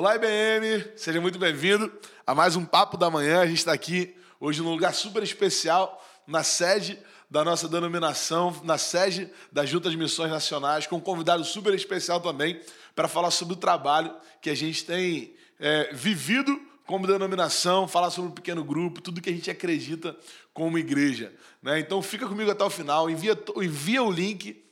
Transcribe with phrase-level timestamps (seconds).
[0.00, 0.82] Olá, IBM!
[0.96, 1.92] Seja muito bem-vindo
[2.26, 3.42] a mais um Papo da Manhã.
[3.42, 6.98] A gente está aqui hoje num lugar super especial, na sede
[7.30, 12.18] da nossa denominação, na sede da Junta de Missões Nacionais, com um convidado super especial
[12.18, 12.58] também
[12.96, 18.30] para falar sobre o trabalho que a gente tem é, vivido como denominação, falar sobre
[18.30, 20.16] o pequeno grupo, tudo que a gente acredita
[20.54, 21.30] como igreja.
[21.62, 21.78] Né?
[21.78, 24.64] Então fica comigo até o final, envia, envia o link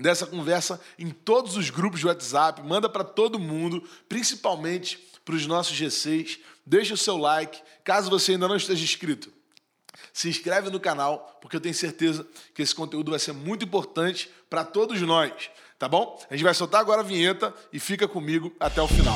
[0.00, 5.46] dessa conversa em todos os grupos de WhatsApp, manda para todo mundo, principalmente para os
[5.46, 6.38] nossos G6.
[6.64, 9.32] Deixa o seu like, caso você ainda não esteja inscrito.
[10.12, 14.30] Se inscreve no canal, porque eu tenho certeza que esse conteúdo vai ser muito importante
[14.48, 15.32] para todos nós,
[15.78, 16.20] tá bom?
[16.30, 19.14] A gente vai soltar agora a vinheta e fica comigo até o final.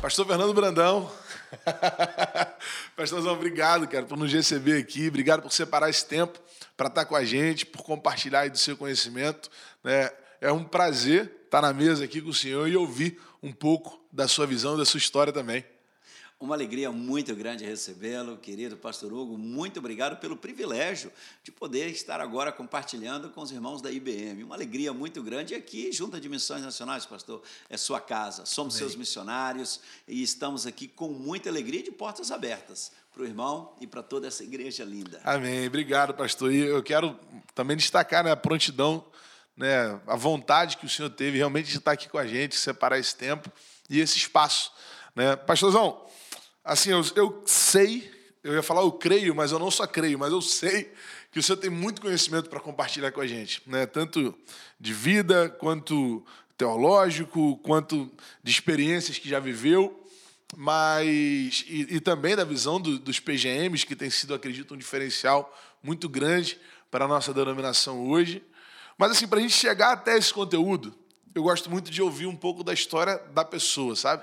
[0.00, 1.10] Pastor Fernando Brandão.
[2.96, 5.08] Pastorzão, obrigado, cara, por nos receber aqui.
[5.08, 6.38] Obrigado por separar esse tempo
[6.76, 9.50] para estar com a gente, por compartilhar aí do seu conhecimento.
[9.82, 10.10] Né?
[10.40, 14.28] É um prazer estar na mesa aqui com o senhor e ouvir um pouco da
[14.28, 15.64] sua visão, da sua história também.
[16.40, 19.36] Uma alegria muito grande recebê-lo, querido pastor Hugo.
[19.36, 21.10] Muito obrigado pelo privilégio
[21.42, 24.44] de poder estar agora compartilhando com os irmãos da IBM.
[24.44, 25.54] Uma alegria muito grande.
[25.54, 28.46] E aqui, Junta de Missões Nacionais, pastor, é sua casa.
[28.46, 28.78] Somos Amém.
[28.78, 33.86] seus missionários e estamos aqui com muita alegria de portas abertas para o irmão e
[33.88, 35.20] para toda essa igreja linda.
[35.24, 35.66] Amém.
[35.66, 36.52] Obrigado, pastor.
[36.52, 37.18] E eu quero
[37.52, 39.04] também destacar né, a prontidão,
[39.56, 42.96] né, a vontade que o senhor teve realmente de estar aqui com a gente, separar
[42.96, 43.50] esse tempo
[43.90, 44.70] e esse espaço.
[45.16, 45.34] Né?
[45.34, 46.06] Pastorzão,
[46.68, 48.10] Assim, eu, eu sei,
[48.44, 50.92] eu ia falar eu creio, mas eu não só creio, mas eu sei
[51.32, 53.86] que o senhor tem muito conhecimento para compartilhar com a gente, né?
[53.86, 54.34] tanto
[54.78, 56.22] de vida, quanto
[56.58, 59.98] teológico, quanto de experiências que já viveu,
[60.54, 65.50] mas e, e também da visão do, dos PGMs, que tem sido, acredito, um diferencial
[65.82, 66.60] muito grande
[66.90, 68.44] para a nossa denominação hoje.
[68.98, 70.94] Mas, assim, para a gente chegar até esse conteúdo,
[71.34, 74.22] eu gosto muito de ouvir um pouco da história da pessoa, sabe?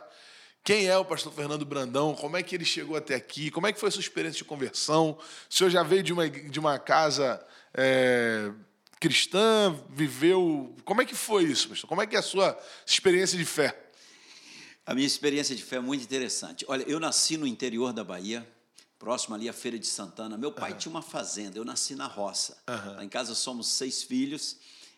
[0.66, 2.16] Quem é o pastor Fernando Brandão?
[2.16, 3.52] Como é que ele chegou até aqui?
[3.52, 5.12] Como é que foi a sua experiência de conversão?
[5.48, 7.40] O senhor já veio de uma, de uma casa
[7.72, 8.52] é,
[9.00, 9.80] cristã?
[9.92, 10.76] Viveu.
[10.84, 11.88] Como é que foi isso, pastor?
[11.88, 13.80] Como é que é a sua experiência de fé?
[14.88, 16.66] A minha experiência de fé é muito interessante.
[16.68, 18.44] Olha, eu nasci no interior da Bahia,
[18.98, 20.36] próximo ali à Feira de Santana.
[20.36, 20.78] Meu pai uhum.
[20.80, 22.58] tinha uma fazenda, eu nasci na roça.
[22.68, 22.96] Uhum.
[22.96, 24.58] Lá em casa somos seis filhos.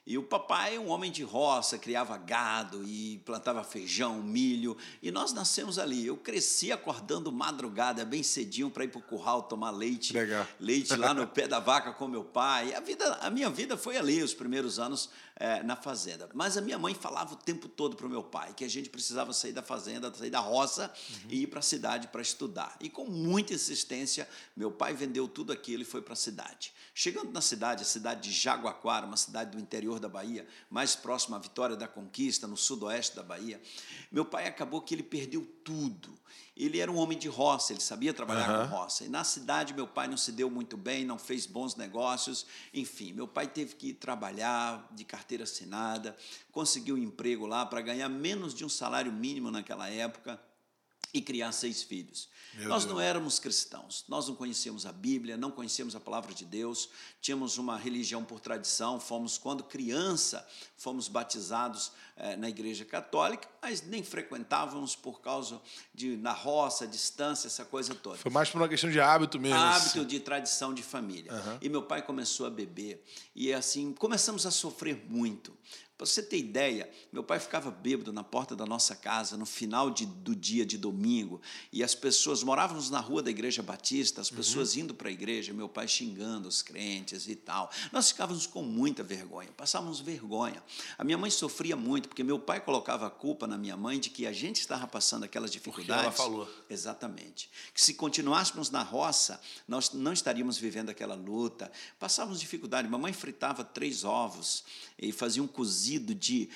[0.09, 4.77] E o papai, um homem de roça, criava gado e plantava feijão, milho.
[5.03, 6.07] E nós nascemos ali.
[6.07, 10.13] Eu cresci acordando madrugada, bem cedinho, para ir para o curral tomar leite.
[10.13, 10.47] Legal.
[10.61, 12.73] Leite lá no pé da vaca com meu pai.
[12.73, 15.09] A, vida, a minha vida foi ali, os primeiros anos
[15.39, 16.29] é, na fazenda.
[16.33, 18.89] Mas a minha mãe falava o tempo todo para o meu pai que a gente
[18.89, 21.29] precisava sair da fazenda, sair da roça uhum.
[21.29, 22.75] e ir para a cidade para estudar.
[22.79, 26.73] E com muita insistência, meu pai vendeu tudo aquilo e foi para a cidade.
[26.93, 31.37] Chegando na cidade, a cidade de Jaguaquara, uma cidade do interior da Bahia, mais próxima
[31.37, 33.61] à Vitória da Conquista, no sudoeste da Bahia,
[34.11, 36.17] meu pai acabou que ele perdeu tudo.
[36.59, 38.67] Ele era um homem de roça, ele sabia trabalhar uhum.
[38.67, 39.05] com roça.
[39.05, 42.45] E na cidade, meu pai não se deu muito bem, não fez bons negócios.
[42.73, 46.15] Enfim, meu pai teve que trabalhar de carteira assinada,
[46.51, 50.39] conseguiu um emprego lá para ganhar menos de um salário mínimo naquela época
[51.17, 52.29] e criar seis filhos.
[52.53, 52.95] Meu nós Deus.
[52.95, 56.89] não éramos cristãos, nós não conhecíamos a Bíblia, não conhecíamos a palavra de Deus,
[57.21, 63.83] tínhamos uma religião por tradição, fomos, quando criança, fomos batizados eh, na igreja católica, mas
[63.83, 65.61] nem frequentávamos por causa
[65.93, 68.17] de, na roça, distância, essa coisa toda.
[68.17, 69.59] Foi mais por uma questão de hábito mesmo.
[69.59, 70.05] Hábito assim.
[70.05, 71.31] de tradição de família.
[71.31, 71.57] Uhum.
[71.61, 73.03] E meu pai começou a beber,
[73.35, 75.55] e assim, começamos a sofrer muito.
[75.97, 79.89] Para você ter ideia, meu pai ficava bêbado na porta da nossa casa no final
[79.89, 81.41] de, do dia de domingo
[81.73, 84.83] e as pessoas morávamos na rua da Igreja Batista, as pessoas uhum.
[84.83, 87.71] indo para a igreja, meu pai xingando os crentes e tal.
[87.91, 90.61] Nós ficávamos com muita vergonha, passávamos vergonha.
[90.99, 94.11] A minha mãe sofria muito porque meu pai colocava a culpa na minha mãe de
[94.11, 96.15] que a gente estava passando aquelas dificuldades.
[96.15, 96.49] Porque ela falou.
[96.69, 97.49] Exatamente.
[97.73, 101.71] Que se continuássemos na roça, nós não estaríamos vivendo aquela luta.
[101.97, 102.87] Passávamos dificuldade.
[102.87, 104.63] Mamãe fritava três ovos
[104.99, 106.49] e fazia um cozido de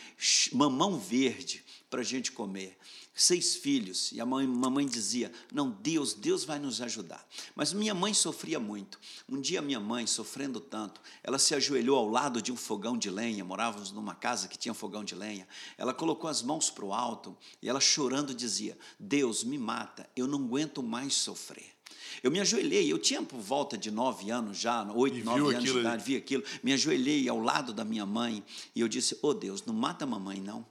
[0.52, 2.78] mamão verde para a gente comer.
[3.14, 7.28] Seis filhos, e a mãe, mamãe dizia: Não, Deus, Deus vai nos ajudar.
[7.54, 9.00] Mas minha mãe sofria muito.
[9.28, 13.10] Um dia, minha mãe, sofrendo tanto, ela se ajoelhou ao lado de um fogão de
[13.10, 13.44] lenha.
[13.44, 15.46] Morávamos numa casa que tinha fogão de lenha.
[15.78, 20.26] Ela colocou as mãos para o alto e ela, chorando, dizia: Deus, me mata, eu
[20.26, 21.81] não aguento mais sofrer.
[22.24, 25.80] Eu me ajoelhei, eu tinha por volta de nove anos já, oito, nove anos de
[25.80, 28.44] idade, vi aquilo, me ajoelhei ao lado da minha mãe
[28.76, 30.66] e eu disse: Oh Deus, não mata a mamãe, não.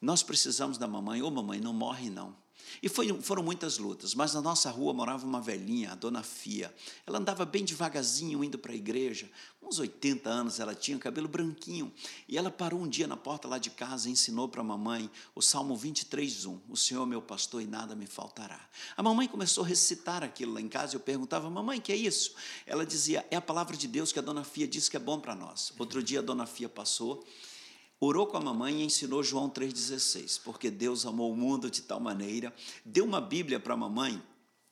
[0.00, 2.41] Nós precisamos da mamãe, ô oh, mamãe, não morre, não.
[2.82, 6.72] E foi, foram muitas lutas, mas na nossa rua morava uma velhinha, a dona Fia.
[7.06, 9.28] Ela andava bem devagarzinho indo para a igreja,
[9.72, 11.92] uns 80 anos ela tinha, cabelo branquinho.
[12.28, 15.10] E ela parou um dia na porta lá de casa e ensinou para a mamãe
[15.34, 16.60] o Salmo 23, 1.
[16.68, 18.60] O Senhor é meu pastor e nada me faltará.
[18.96, 21.96] A mamãe começou a recitar aquilo lá em casa e eu perguntava, mamãe, que é
[21.96, 22.34] isso?
[22.66, 25.18] Ela dizia, é a palavra de Deus que a dona Fia disse que é bom
[25.18, 25.72] para nós.
[25.78, 27.24] Outro dia a dona Fia passou
[28.04, 32.00] orou com a mamãe e ensinou João 3,16, porque Deus amou o mundo de tal
[32.00, 32.52] maneira,
[32.84, 34.20] deu uma Bíblia para a mamãe,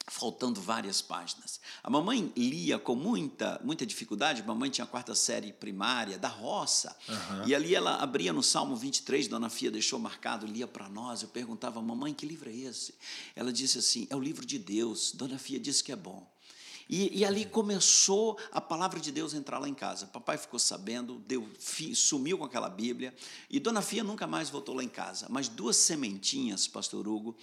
[0.08, 1.60] faltando várias páginas.
[1.80, 6.26] A mamãe lia com muita, muita dificuldade, a mamãe tinha a quarta série primária, da
[6.26, 7.46] roça, uhum.
[7.46, 11.28] e ali ela abria no Salmo 23, Dona Fia deixou marcado, lia para nós, eu
[11.28, 12.96] perguntava, mamãe, que livro é esse?
[13.36, 16.28] Ela disse assim, é o livro de Deus, Dona Fia disse que é bom.
[16.92, 20.08] E, e, ali começou a palavra de Deus entrar lá em casa.
[20.08, 21.48] Papai ficou sabendo, deu,
[21.94, 23.14] sumiu com aquela Bíblia,
[23.48, 25.28] e Dona Fia nunca mais voltou lá em casa.
[25.31, 27.37] Mas duas sementinhas, Pastor Hugo,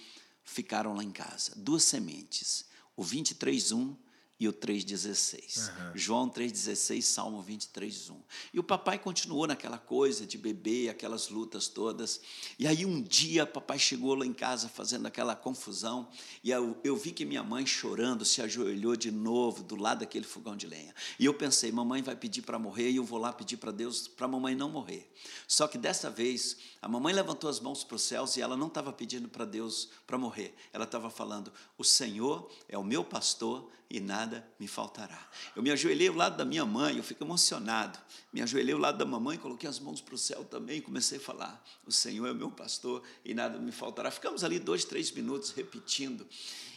[0.44, 1.54] ficaram lá em casa.
[1.56, 2.66] Duas sementes.
[2.94, 3.96] O 23.1
[4.40, 5.68] e o 3,16.
[5.68, 5.92] Uhum.
[5.94, 8.22] João 3,16, Salmo 23, 1.
[8.54, 12.20] E o papai continuou naquela coisa de beber, aquelas lutas todas.
[12.58, 16.08] E aí um dia papai chegou lá em casa fazendo aquela confusão,
[16.44, 20.24] e eu, eu vi que minha mãe chorando se ajoelhou de novo do lado daquele
[20.24, 20.94] fogão de lenha.
[21.18, 24.06] E eu pensei, mamãe vai pedir para morrer, e eu vou lá pedir para Deus
[24.06, 25.10] para a mamãe não morrer.
[25.46, 28.68] Só que dessa vez, a mamãe levantou as mãos para os céus e ela não
[28.68, 30.54] estava pedindo para Deus para morrer.
[30.72, 35.30] Ela estava falando: O Senhor é o meu pastor e nada me faltará.
[35.56, 37.98] Eu me ajoelhei ao lado da minha mãe, eu fico emocionado.
[38.32, 41.18] Me ajoelhei ao lado da mamãe, coloquei as mãos para o céu também e comecei
[41.18, 44.10] a falar: O Senhor é meu pastor e nada me faltará.
[44.10, 46.26] Ficamos ali dois, três minutos repetindo.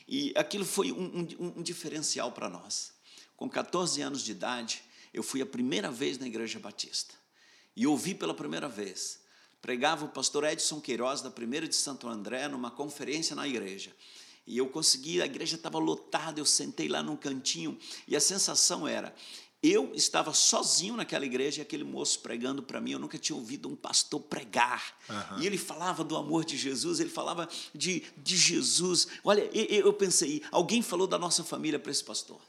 [0.08, 2.94] E aquilo foi um, um, um diferencial para nós.
[3.36, 7.14] Com 14 anos de idade, eu fui a primeira vez na Igreja Batista
[7.76, 9.20] e ouvi pela primeira vez.
[9.62, 13.96] Pregava o pastor Edson Queiroz, da primeira de Santo André, numa conferência na igreja.
[14.46, 17.78] E eu consegui, a igreja estava lotada, eu sentei lá num cantinho
[18.08, 19.14] e a sensação era:
[19.64, 22.94] eu estava sozinho naquela igreja e aquele moço pregando para mim.
[22.94, 24.98] Eu nunca tinha ouvido um pastor pregar.
[25.08, 25.40] Uhum.
[25.40, 29.08] E ele falava do amor de Jesus, ele falava de, de Jesus.
[29.24, 32.42] Olha, eu, eu pensei: alguém falou da nossa família para esse pastor.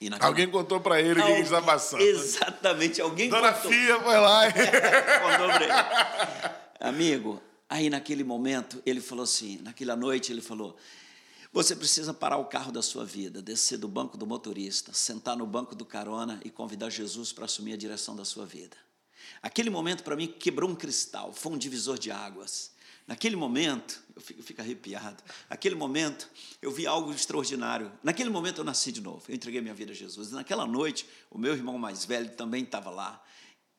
[0.00, 0.30] Naquela...
[0.30, 2.00] Alguém contou para ele o que, que está passando.
[2.00, 3.70] Exatamente, alguém Dona contou.
[3.70, 4.52] Fia foi lá e...
[5.20, 6.54] contou para ele.
[6.80, 10.76] Amigo, aí naquele momento ele falou assim, naquela noite ele falou,
[11.52, 15.46] você precisa parar o carro da sua vida, descer do banco do motorista, sentar no
[15.46, 18.76] banco do carona e convidar Jesus para assumir a direção da sua vida.
[19.40, 22.72] Aquele momento para mim quebrou um cristal, foi um divisor de águas.
[23.06, 25.22] Naquele momento, eu fico, eu fico, arrepiado.
[25.48, 26.28] Naquele momento,
[26.62, 27.90] eu vi algo extraordinário.
[28.04, 29.24] Naquele momento, eu nasci de novo.
[29.28, 30.30] Eu entreguei minha vida a Jesus.
[30.30, 33.20] naquela noite, o meu irmão mais velho também estava lá.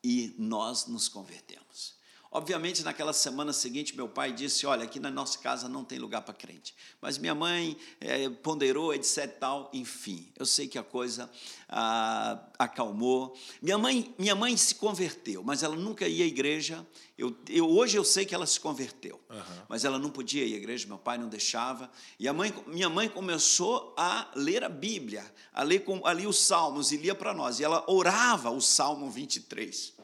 [0.04, 1.94] E nós nos convertemos.
[2.34, 6.22] Obviamente, naquela semana seguinte, meu pai disse: Olha, aqui na nossa casa não tem lugar
[6.22, 6.74] para crente.
[6.98, 9.30] Mas minha mãe é, ponderou, etc.
[9.38, 11.30] Tal, enfim, eu sei que a coisa
[11.68, 13.36] ah, acalmou.
[13.60, 16.86] Minha mãe, minha mãe se converteu, mas ela nunca ia à igreja.
[17.18, 19.62] Eu, eu hoje eu sei que ela se converteu, uhum.
[19.68, 21.90] mas ela não podia ir à igreja, meu pai não deixava.
[22.18, 26.38] E a mãe, minha mãe começou a ler a Bíblia, a ler com, ali os
[26.38, 27.60] Salmos e lia para nós.
[27.60, 30.00] E ela orava o Salmo 23.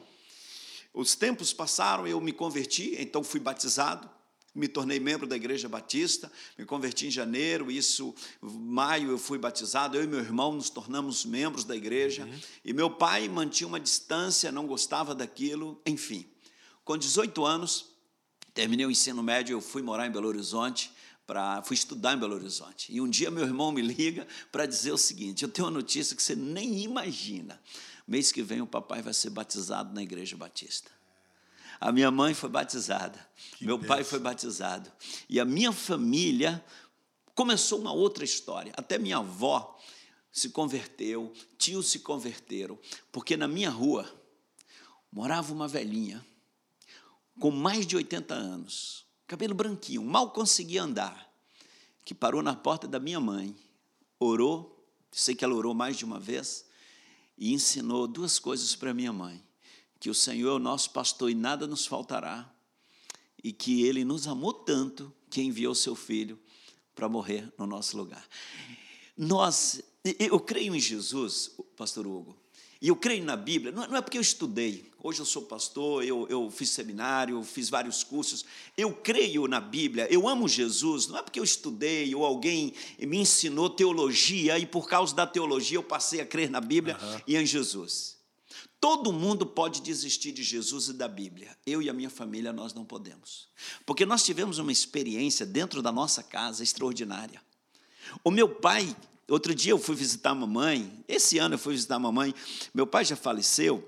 [0.99, 4.09] Os tempos passaram, eu me converti, então fui batizado,
[4.53, 9.95] me tornei membro da Igreja Batista, me converti em janeiro, isso, maio eu fui batizado,
[9.95, 12.39] eu e meu irmão nos tornamos membros da igreja, uhum.
[12.65, 16.25] e meu pai mantinha uma distância, não gostava daquilo, enfim.
[16.83, 17.85] Com 18 anos,
[18.53, 20.91] terminei o ensino médio, eu fui morar em Belo Horizonte,
[21.25, 22.91] pra, fui estudar em Belo Horizonte.
[22.91, 26.13] E um dia meu irmão me liga para dizer o seguinte: eu tenho uma notícia
[26.13, 27.57] que você nem imagina.
[28.09, 30.89] Mês que vem o papai vai ser batizado na igreja batista.
[31.79, 33.23] A minha mãe foi batizada,
[33.55, 34.91] que meu pai foi batizado.
[35.29, 36.65] E a minha família
[37.35, 38.73] começou uma outra história.
[38.75, 39.79] Até minha avó
[40.31, 42.79] se converteu, tios se converteram,
[43.11, 44.11] porque na minha rua
[45.11, 46.25] morava uma velhinha
[47.39, 51.31] com mais de 80 anos, cabelo branquinho, mal conseguia andar,
[52.03, 53.55] que parou na porta da minha mãe,
[54.19, 56.65] orou, sei que ela orou mais de uma vez,
[57.39, 59.41] e ensinou duas coisas para minha mãe:
[59.99, 62.53] que o Senhor é o nosso pastor e nada nos faltará,
[63.41, 66.37] e que ele nos amou tanto que enviou seu filho
[66.93, 68.27] para morrer no nosso lugar.
[69.15, 72.35] Nós, eu creio em Jesus, pastor Hugo,
[72.81, 76.25] e eu creio na Bíblia, não é porque eu estudei, hoje eu sou pastor, eu,
[76.29, 78.45] eu fiz seminário, fiz vários cursos,
[78.77, 83.17] eu creio na Bíblia, eu amo Jesus, não é porque eu estudei ou alguém me
[83.17, 87.21] ensinou teologia e por causa da teologia eu passei a crer na Bíblia uhum.
[87.27, 88.17] e em Jesus.
[88.79, 91.55] Todo mundo pode desistir de Jesus e da Bíblia.
[91.65, 93.49] Eu e a minha família, nós não podemos.
[93.85, 97.41] Porque nós tivemos uma experiência dentro da nossa casa extraordinária.
[98.23, 98.95] O meu pai,
[99.29, 102.33] outro dia eu fui visitar a mamãe, esse ano eu fui visitar a mamãe,
[102.73, 103.87] meu pai já faleceu,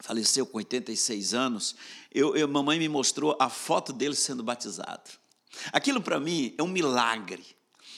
[0.00, 1.76] faleceu com 86 anos.
[2.12, 5.10] Eu, eu mamãe me mostrou a foto dele sendo batizado.
[5.72, 7.44] Aquilo para mim é um milagre.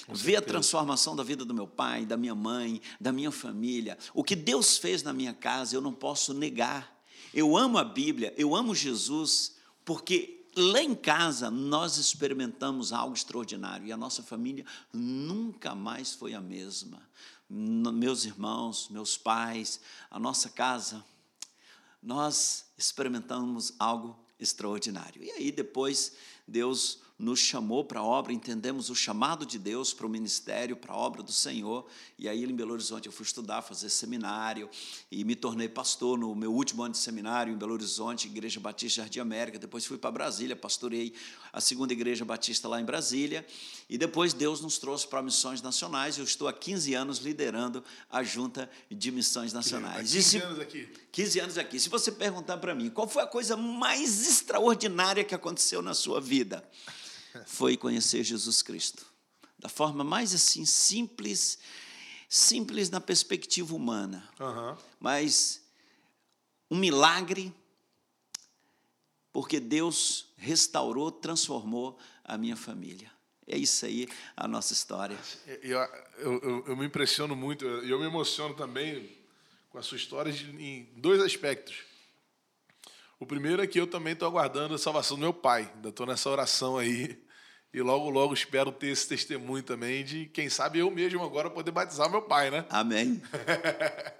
[0.09, 3.97] Ver a transformação da vida do meu pai, da minha mãe, da minha família.
[4.13, 6.95] O que Deus fez na minha casa, eu não posso negar.
[7.33, 13.87] Eu amo a Bíblia, eu amo Jesus, porque lá em casa nós experimentamos algo extraordinário
[13.87, 17.01] e a nossa família nunca mais foi a mesma.
[17.49, 19.81] Meus irmãos, meus pais,
[20.11, 21.05] a nossa casa,
[22.03, 25.23] nós experimentamos algo extraordinário.
[25.23, 30.07] E aí depois Deus nos chamou para a obra, entendemos o chamado de Deus para
[30.07, 31.87] o ministério, para a obra do Senhor.
[32.19, 34.69] E aí, em Belo Horizonte, eu fui estudar, fazer seminário
[35.11, 39.03] e me tornei pastor no meu último ano de seminário em Belo Horizonte, Igreja Batista
[39.03, 39.59] Jardim América.
[39.59, 41.15] Depois fui para Brasília, pastorei
[41.53, 43.47] a segunda Igreja Batista lá em Brasília.
[43.89, 46.19] E depois Deus nos trouxe para missões nacionais.
[46.19, 50.11] Eu estou há 15 anos liderando a Junta de Missões Nacionais.
[50.11, 50.89] 15 se, anos aqui.
[51.15, 51.79] 15 anos aqui.
[51.79, 56.21] Se você perguntar para mim qual foi a coisa mais extraordinária que aconteceu na sua
[56.21, 56.69] vida,
[57.47, 59.07] foi conhecer Jesus Cristo.
[59.57, 61.61] Da forma mais assim simples,
[62.29, 64.77] simples na perspectiva humana, uhum.
[64.99, 65.63] mas
[66.69, 67.55] um milagre,
[69.33, 73.09] porque Deus restaurou, transformou a minha família.
[73.47, 75.17] É isso aí a nossa história.
[75.47, 75.79] Eu,
[76.19, 79.24] eu, eu, eu me impressiono muito e eu me emociono também
[79.75, 81.83] com a sua história em dois aspectos.
[83.19, 85.69] O primeiro é que eu também estou aguardando a salvação do meu pai.
[85.75, 87.21] Ainda estou nessa oração aí
[87.73, 91.73] e logo, logo espero ter esse testemunho também de, quem sabe, eu mesmo agora poder
[91.73, 92.65] batizar meu pai, né?
[92.71, 93.21] Amém.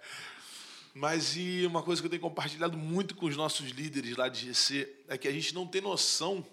[0.93, 4.53] Mas e uma coisa que eu tenho compartilhado muito com os nossos líderes lá de
[4.53, 6.45] GC é que a gente não tem noção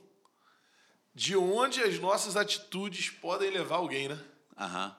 [1.15, 4.23] de onde as nossas atitudes podem levar alguém, né?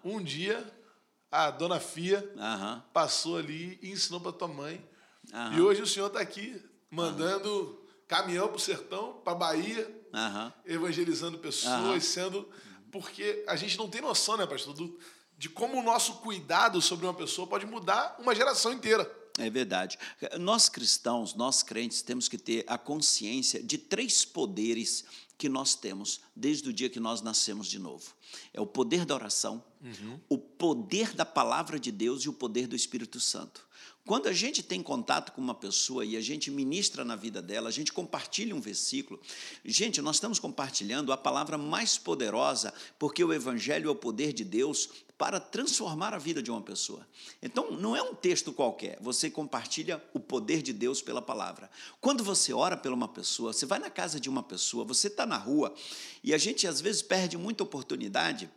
[0.04, 0.16] Uhum.
[0.16, 0.81] Um dia
[1.32, 2.82] a dona Fia uhum.
[2.92, 4.86] passou ali e ensinou para tua mãe.
[5.32, 5.52] Uhum.
[5.54, 10.52] E hoje o senhor está aqui mandando caminhão para o sertão, para a Bahia, uhum.
[10.66, 12.00] evangelizando pessoas, uhum.
[12.00, 12.48] sendo.
[12.90, 14.98] Porque a gente não tem noção, né, pastor, do,
[15.38, 19.10] de como o nosso cuidado sobre uma pessoa pode mudar uma geração inteira.
[19.38, 19.98] É verdade.
[20.38, 25.06] Nós cristãos, nós crentes, temos que ter a consciência de três poderes
[25.38, 28.12] que nós temos desde o dia que nós nascemos de novo.
[28.52, 30.20] É o poder da oração, uhum.
[30.28, 33.66] o poder da palavra de Deus e o poder do Espírito Santo.
[34.04, 37.68] Quando a gente tem contato com uma pessoa e a gente ministra na vida dela,
[37.68, 39.20] a gente compartilha um versículo,
[39.64, 44.42] gente, nós estamos compartilhando a palavra mais poderosa, porque o Evangelho é o poder de
[44.42, 47.06] Deus para transformar a vida de uma pessoa.
[47.40, 51.70] Então, não é um texto qualquer, você compartilha o poder de Deus pela palavra.
[52.00, 55.24] Quando você ora pela uma pessoa, você vai na casa de uma pessoa, você está
[55.24, 55.72] na rua,
[56.24, 58.50] e a gente às vezes perde muita oportunidade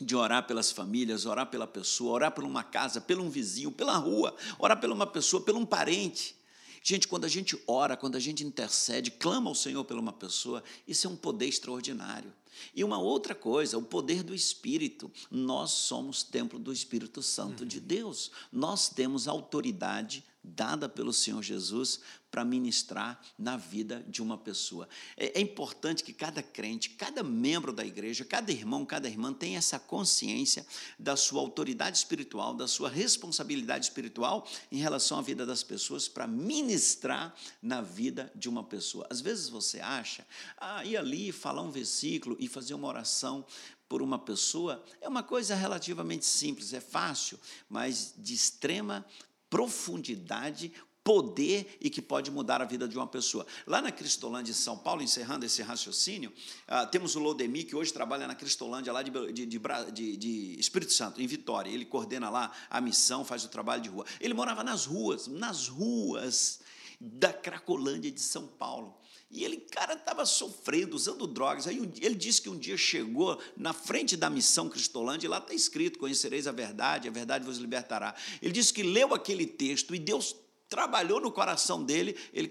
[0.00, 3.96] de orar pelas famílias, orar pela pessoa, orar por uma casa, pelo um vizinho, pela
[3.96, 6.34] rua, orar pela uma pessoa, pelo um parente.
[6.82, 10.64] Gente, quando a gente ora, quando a gente intercede, clama ao Senhor pela uma pessoa,
[10.86, 12.32] isso é um poder extraordinário.
[12.74, 15.10] E uma outra coisa, o poder do Espírito.
[15.30, 18.30] Nós somos templo do Espírito Santo de Deus.
[18.50, 22.00] Nós temos autoridade dada pelo Senhor Jesus
[22.32, 24.88] para ministrar na vida de uma pessoa.
[25.18, 29.58] É, é, importante que cada crente, cada membro da igreja, cada irmão, cada irmã tenha
[29.58, 30.66] essa consciência
[30.98, 36.26] da sua autoridade espiritual, da sua responsabilidade espiritual em relação à vida das pessoas para
[36.26, 39.06] ministrar na vida de uma pessoa.
[39.10, 43.44] Às vezes você acha, ah, ir ali falar um versículo e fazer uma oração
[43.88, 49.04] por uma pessoa é uma coisa relativamente simples, é fácil, mas de extrema
[49.50, 50.72] profundidade,
[51.04, 53.46] poder e que pode mudar a vida de uma pessoa.
[53.66, 56.32] Lá na Cristolândia, em São Paulo, encerrando esse raciocínio,
[56.68, 60.92] uh, temos o Lodemi, que hoje trabalha na Cristolândia, lá de, de, de, de, Espírito
[60.92, 61.70] Santo, em Vitória.
[61.70, 64.06] Ele coordena lá a missão, faz o trabalho de rua.
[64.20, 66.60] Ele morava nas ruas, nas ruas
[67.00, 69.01] da Cracolândia de São Paulo.
[69.32, 71.66] E ele, cara, estava sofrendo, usando drogas.
[71.66, 75.54] Aí ele disse que um dia chegou na frente da missão Cristolândia, e lá está
[75.54, 78.14] escrito: Conhecereis a verdade, a verdade vos libertará.
[78.42, 80.36] Ele disse que leu aquele texto e Deus
[80.68, 82.50] trabalhou no coração dele, ele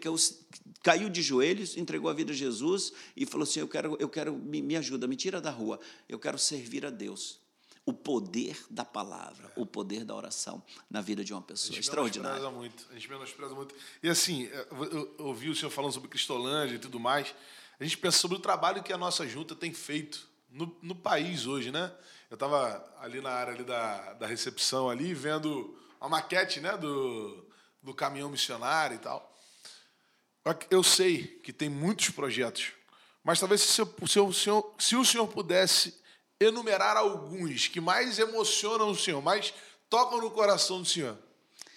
[0.81, 4.33] caiu de joelhos, entregou a vida a Jesus e falou assim: Eu quero, eu quero
[4.33, 7.40] me, me ajuda, me tira da rua, eu quero servir a Deus
[7.85, 11.71] o poder da palavra, o poder da oração na vida de uma pessoa.
[11.71, 12.51] A gente Extraordinário.
[12.51, 13.73] muito, a gente menospreza muito.
[14.03, 17.33] E assim, é, eu ouvi o senhor falando sobre Cristolândia e tudo mais.
[17.79, 21.47] A gente pensa sobre o trabalho que a nossa junta tem feito no, no país
[21.47, 21.91] hoje, né?
[22.29, 27.45] Eu estava ali na área ali da, da recepção ali, vendo uma maquete, né, do,
[27.81, 29.35] do caminhão missionário e tal.
[30.69, 32.71] Eu sei que tem muitos projetos,
[33.23, 36.00] mas talvez se, o senhor, se o senhor pudesse
[36.45, 39.53] enumerar alguns que mais emocionam o senhor, mais
[39.89, 41.17] tocam no coração do senhor,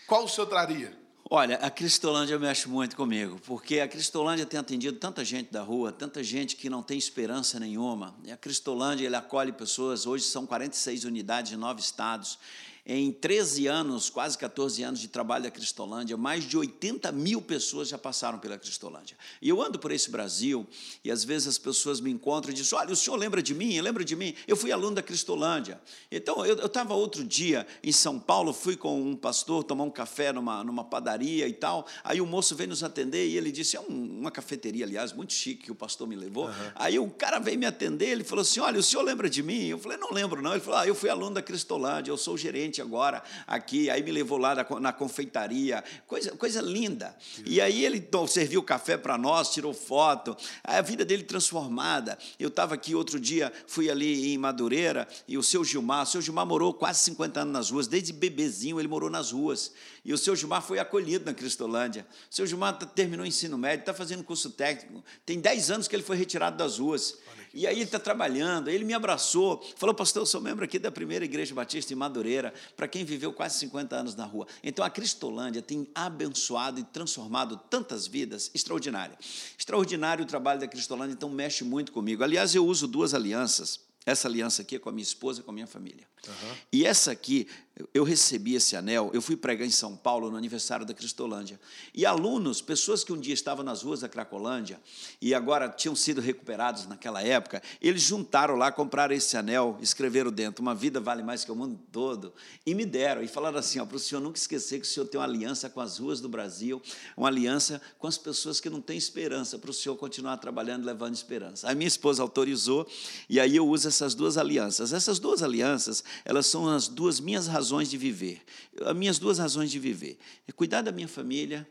[0.07, 1.05] qual o senhor traria?
[1.31, 5.91] Olha, a Cristolândia mexe muito comigo, porque a Cristolândia tem atendido tanta gente da rua,
[5.91, 8.15] tanta gente que não tem esperança nenhuma.
[8.25, 12.39] E a Cristolândia ele acolhe pessoas, hoje são 46 unidades em nove estados,
[12.87, 17.89] em 13 anos, quase 14 anos de trabalho da Cristolândia, mais de 80 mil pessoas
[17.89, 19.17] já passaram pela Cristolândia.
[19.41, 20.67] E eu ando por esse Brasil
[21.03, 23.81] e às vezes as pessoas me encontram e dizem: Olha, o senhor lembra de mim?
[23.81, 24.35] Lembra de mim?
[24.47, 25.81] Eu fui aluno da Cristolândia.
[26.11, 30.31] Então, eu estava outro dia em São Paulo, fui com um pastor tomar um café
[30.31, 31.87] numa, numa padaria e tal.
[32.03, 35.33] Aí o moço veio nos atender e ele disse: É um, uma cafeteria, aliás, muito
[35.33, 36.49] chique que o pastor me levou.
[36.49, 36.73] Uhum.
[36.75, 39.69] Aí o cara veio me atender, ele falou assim: Olha, o senhor lembra de mim?
[39.69, 40.53] Eu falei: Não lembro, não.
[40.53, 43.91] Ele falou: Ah, eu fui aluno da Cristolândia, eu sou gerente agora aqui.
[43.91, 47.15] Aí me levou lá na, na confeitaria, coisa, coisa linda.
[47.45, 52.19] E aí ele serviu café para nós, tirou foto, a vida dele transformada.
[52.39, 56.23] Eu estava aqui outro dia, fui ali em Madureira, e o seu Gilmar, o seu
[56.23, 59.73] Gilmar morou quase 50 anos nas ruas, desde bebezinho ele morou nas ruas.
[60.05, 62.07] E o seu Gilmar foi acolhido na Cristolândia.
[62.31, 65.97] O seu Gilmar terminou o ensino médio, está fazendo curso técnico, tem 10 anos que
[65.97, 67.19] ele foi retirado das ruas.
[67.55, 70.91] E aí ele está trabalhando, ele me abraçou, falou, pastor, eu sou membro aqui da
[70.91, 74.47] primeira igreja batista em Madureira, para quem viveu quase 50 anos na rua.
[74.63, 79.17] Então a Cristolândia tem abençoado e transformado tantas vidas, extraordinário.
[79.57, 82.25] Extraordinário o trabalho da Cristolândia, então mexe muito comigo.
[82.25, 83.81] Aliás, eu uso duas alianças.
[84.05, 86.07] Essa aliança aqui é com a minha esposa e com a minha família.
[86.27, 86.55] Uhum.
[86.73, 87.49] E essa aqui
[87.93, 91.59] eu recebi esse anel, eu fui pregar em São Paulo no aniversário da Cristolândia.
[91.93, 94.81] E alunos, pessoas que um dia estavam nas ruas da Cracolândia
[95.21, 100.63] e agora tinham sido recuperados naquela época, eles juntaram lá, compraram esse anel, escreveram dentro:
[100.63, 102.33] Uma vida vale mais que o mundo todo.
[102.65, 105.19] E me deram, e falaram assim: para o senhor nunca esquecer que o senhor tem
[105.19, 106.81] uma aliança com as ruas do Brasil,
[107.17, 111.15] uma aliança com as pessoas que não têm esperança, para o senhor continuar trabalhando, levando
[111.15, 111.69] esperança.
[111.69, 112.87] A minha esposa autorizou,
[113.29, 114.93] e aí eu uso essas duas alianças.
[114.93, 118.43] Essas duas alianças, elas são as duas minhas razões razões de viver.
[118.83, 121.67] As minhas duas razões de viver é cuidar da minha família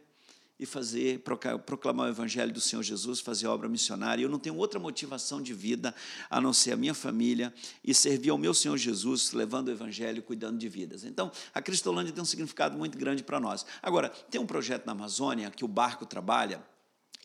[0.60, 1.20] e fazer
[1.66, 4.24] proclamar o evangelho do Senhor Jesus, fazer obra missionária.
[4.24, 5.94] Eu não tenho outra motivação de vida
[6.30, 10.24] a não ser a minha família e servir ao meu Senhor Jesus, levando o evangelho,
[10.24, 11.04] cuidando de vidas.
[11.04, 13.66] Então, a Cristolândia tem um significado muito grande para nós.
[13.82, 16.64] Agora, tem um projeto na Amazônia que o barco trabalha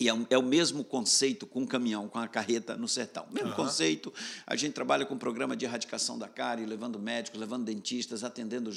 [0.01, 3.27] e é, um, é, o mesmo conceito com o caminhão, com a carreta no sertão.
[3.33, 3.57] Mesmo uhum.
[3.57, 4.13] conceito,
[4.47, 8.71] a gente trabalha com um programa de erradicação da cárie, levando médicos, levando dentistas, atendendo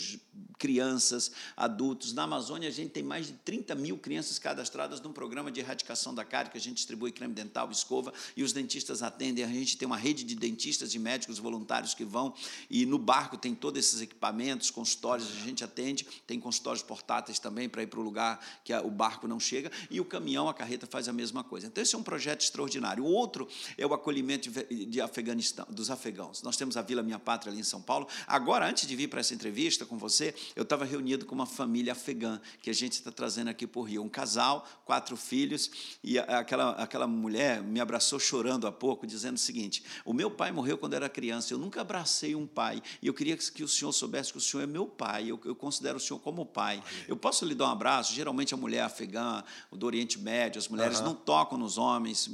[0.57, 2.13] crianças, adultos.
[2.13, 6.13] Na Amazônia, a gente tem mais de 30 mil crianças cadastradas num programa de erradicação
[6.13, 9.43] da cárie, que a gente distribui creme dental, escova, e os dentistas atendem.
[9.43, 12.33] A gente tem uma rede de dentistas e médicos voluntários que vão,
[12.69, 17.69] e no barco tem todos esses equipamentos, consultórios, a gente atende, tem consultórios portáteis também
[17.69, 20.87] para ir para o lugar que o barco não chega, e o caminhão, a carreta
[20.87, 21.67] faz a mesma coisa.
[21.67, 23.03] Então, esse é um projeto extraordinário.
[23.03, 23.47] O outro
[23.77, 26.41] é o acolhimento de Afeganistão, dos afegãos.
[26.43, 28.07] Nós temos a Vila Minha Pátria ali em São Paulo.
[28.27, 31.93] Agora, antes de vir para essa entrevista com você, eu estava reunido com uma família
[31.93, 34.03] afegã que a gente está trazendo aqui por Rio.
[34.03, 35.69] Um casal, quatro filhos,
[36.03, 40.51] e aquela, aquela mulher me abraçou chorando há pouco, dizendo o seguinte: O meu pai
[40.51, 43.91] morreu quando era criança, eu nunca abracei um pai, e eu queria que o senhor
[43.91, 46.83] soubesse que o senhor é meu pai, eu, eu considero o senhor como pai.
[47.07, 48.13] Eu posso lhe dar um abraço?
[48.13, 52.29] Geralmente a mulher afegã, do Oriente Médio, as mulheres não tocam nos homens,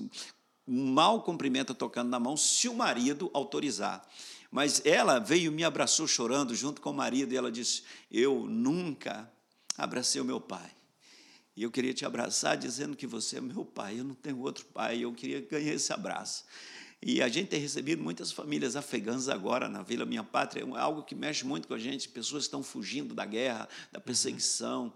[0.65, 4.05] mal cumprimenta tocando na mão, se o marido autorizar.
[4.51, 9.31] Mas ela veio me abraçou chorando junto com o marido e ela disse: Eu nunca
[9.77, 10.71] abracei o meu pai.
[11.55, 14.63] E eu queria te abraçar dizendo que você é meu pai, eu não tenho outro
[14.65, 16.45] pai, eu queria ganhar esse abraço.
[17.01, 21.03] E a gente tem recebido muitas famílias afegãs agora na Vila Minha Pátria, é algo
[21.03, 24.93] que mexe muito com a gente, pessoas que estão fugindo da guerra, da perseguição,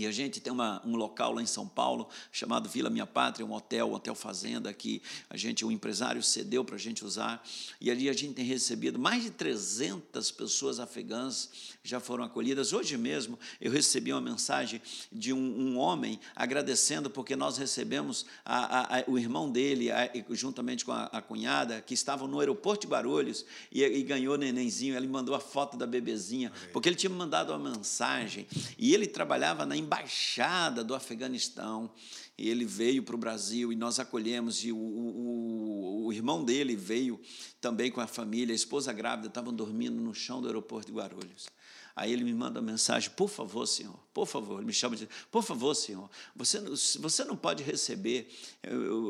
[0.00, 3.44] e a gente tem uma, um local lá em São Paulo chamado Vila Minha Pátria,
[3.44, 7.46] um hotel, um hotel fazenda que a gente, um empresário cedeu para a gente usar.
[7.80, 11.50] E ali a gente tem recebido mais de 300 pessoas afegãs
[11.82, 12.72] já foram acolhidas.
[12.72, 14.80] Hoje mesmo eu recebi uma mensagem
[15.12, 19.88] de um, um homem agradecendo porque nós recebemos a, a, a, o irmão dele,
[20.30, 24.96] juntamente com a, cunhada, que estavam no aeroporto de Guarulhos e, e ganhou nenenzinho.
[24.96, 28.46] Ele mandou a foto da bebezinha, porque ele tinha mandado uma mensagem
[28.78, 31.90] e ele trabalhava na embaixada do Afeganistão.
[32.38, 34.64] E ele veio para o Brasil e nós acolhemos.
[34.64, 37.20] E o, o, o, irmão dele veio
[37.60, 41.48] também com a família, a esposa grávida, estavam dormindo no chão do aeroporto de Guarulhos.
[41.96, 45.08] Aí ele me manda uma mensagem: por favor, senhor, por favor, ele me chama de,
[45.30, 46.60] por favor, senhor, você,
[46.98, 48.30] você não pode receber,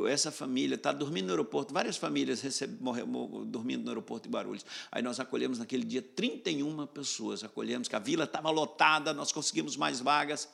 [0.09, 3.05] essa família está dormindo no aeroporto, várias famílias recebe, morreu,
[3.45, 4.65] dormindo no aeroporto de Guarulhos.
[4.93, 9.77] Aí nós acolhemos naquele dia 31 pessoas, acolhemos, que a vila estava lotada, nós conseguimos
[9.77, 10.49] mais vagas.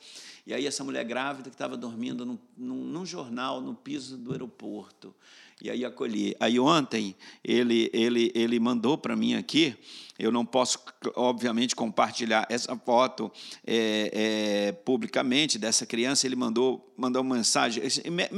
[0.47, 4.31] E aí essa mulher grávida que estava dormindo num, num, num jornal no piso do
[4.31, 5.13] aeroporto.
[5.59, 6.35] E aí acolhi.
[6.39, 9.75] Aí ontem ele, ele, ele mandou para mim aqui,
[10.19, 10.79] eu não posso,
[11.15, 13.31] obviamente, compartilhar essa foto
[13.65, 14.46] é, é,
[14.85, 17.83] publicamente dessa criança, ele mandou, mandou uma mensagem,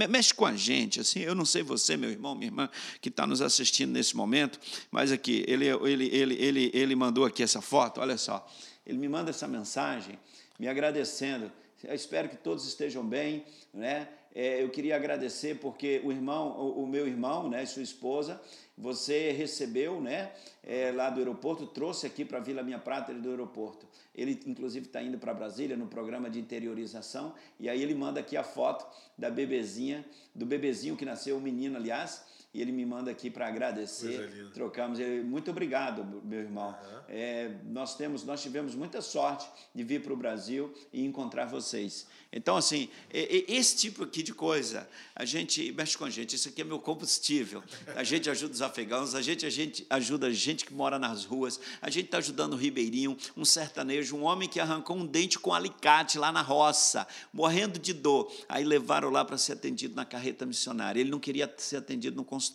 [0.09, 2.69] mexe com a gente, assim, eu não sei você, meu irmão, minha irmã,
[3.01, 4.59] que está nos assistindo nesse momento,
[4.91, 8.47] mas aqui, ele, ele, ele, ele, ele mandou aqui essa foto, olha só,
[8.85, 10.17] ele me manda essa mensagem,
[10.59, 11.51] me agradecendo,
[11.83, 14.07] eu espero que todos estejam bem, né?
[14.33, 18.39] é, eu queria agradecer porque o irmão, o, o, meu irmão, né, sua esposa,
[18.77, 20.31] você recebeu, né,
[20.63, 23.87] é, lá do aeroporto, trouxe aqui para Vila Minha Prata do aeroporto.
[24.19, 28.35] Ele, inclusive, está indo para Brasília no programa de interiorização e aí ele manda aqui
[28.35, 28.85] a foto
[29.17, 30.05] da bebezinha,
[30.35, 34.49] do bebezinho que nasceu, o menino, aliás, e ele me manda aqui para agradecer.
[34.53, 34.99] Trocamos.
[34.99, 36.69] Ele, muito obrigado, meu irmão.
[36.69, 36.99] Uhum.
[37.07, 42.07] É, nós temos, nós tivemos muita sorte de vir para o Brasil e encontrar vocês.
[42.31, 46.35] Então, assim, esse tipo aqui de coisa, a gente mexe com a gente.
[46.35, 47.63] Isso aqui é meu combustível.
[47.95, 51.25] A gente ajuda os afegãos, a gente, a gente ajuda a gente que mora nas
[51.25, 55.39] ruas, a gente está ajudando o Ribeirinho, um sertanejo, um homem que arrancou um dente
[55.39, 58.31] com um alicate lá na roça, morrendo de dor.
[58.47, 60.99] Aí levaram lá para ser atendido na carreta missionária.
[60.99, 62.48] Ele não queria ser atendido no consultório.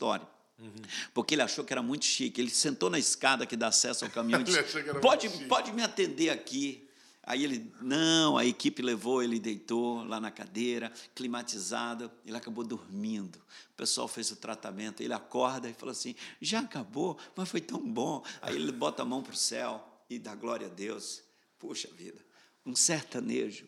[0.59, 0.73] Uhum.
[1.13, 2.41] Porque ele achou que era muito chique.
[2.41, 4.63] Ele sentou na escada que dá acesso ao caminhão e disse:
[5.01, 6.89] pode, pode me atender aqui.
[7.27, 13.37] Aí ele, não, a equipe levou, ele deitou lá na cadeira, climatizado, ele acabou dormindo.
[13.71, 17.81] O pessoal fez o tratamento, ele acorda e fala assim: já acabou, mas foi tão
[17.81, 18.23] bom.
[18.43, 21.23] Aí ele bota a mão para o céu e dá glória a Deus.
[21.59, 22.21] Puxa vida,
[22.67, 23.67] um sertanejo,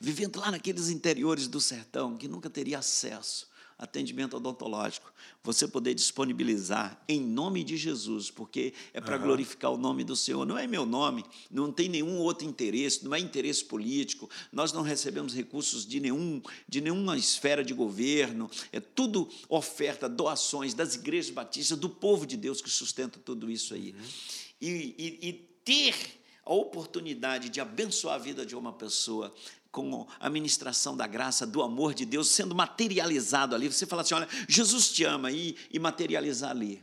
[0.00, 3.46] vivendo lá naqueles interiores do sertão, que nunca teria acesso
[3.78, 5.12] atendimento odontológico,
[5.42, 9.22] você poder disponibilizar em nome de Jesus, porque é para uhum.
[9.22, 10.44] glorificar o nome do Senhor.
[10.44, 14.82] Não é meu nome, não tem nenhum outro interesse, não é interesse político, nós não
[14.82, 21.30] recebemos recursos de, nenhum, de nenhuma esfera de governo, é tudo oferta, doações das igrejas
[21.30, 23.94] batistas, do povo de Deus que sustenta tudo isso aí.
[23.96, 24.06] Uhum.
[24.60, 25.32] E, e, e
[25.64, 29.34] ter a oportunidade de abençoar a vida de uma pessoa
[29.70, 33.70] com a ministração da graça, do amor de Deus sendo materializado ali.
[33.70, 36.82] Você fala assim: olha, Jesus te ama e, e materializar ali.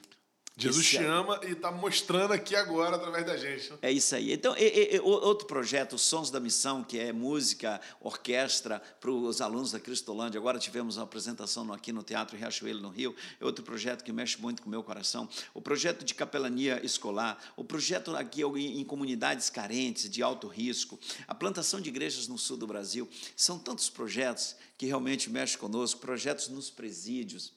[0.57, 3.71] Jesus te ama e está mostrando aqui agora através da gente.
[3.71, 3.77] Né?
[3.81, 4.31] É isso aí.
[4.31, 9.73] Então, e, e, outro projeto, Sons da Missão, que é música, orquestra para os alunos
[9.73, 10.39] da Cristolândia.
[10.39, 13.13] Agora tivemos uma apresentação aqui no Teatro Riachuelo, no Rio.
[13.41, 15.27] É outro projeto que mexe muito com o meu coração.
[15.53, 21.35] O projeto de capelania escolar, o projeto aqui em comunidades carentes, de alto risco, a
[21.35, 23.09] plantação de igrejas no sul do Brasil.
[23.35, 27.51] São tantos projetos que realmente mexem conosco, projetos nos presídios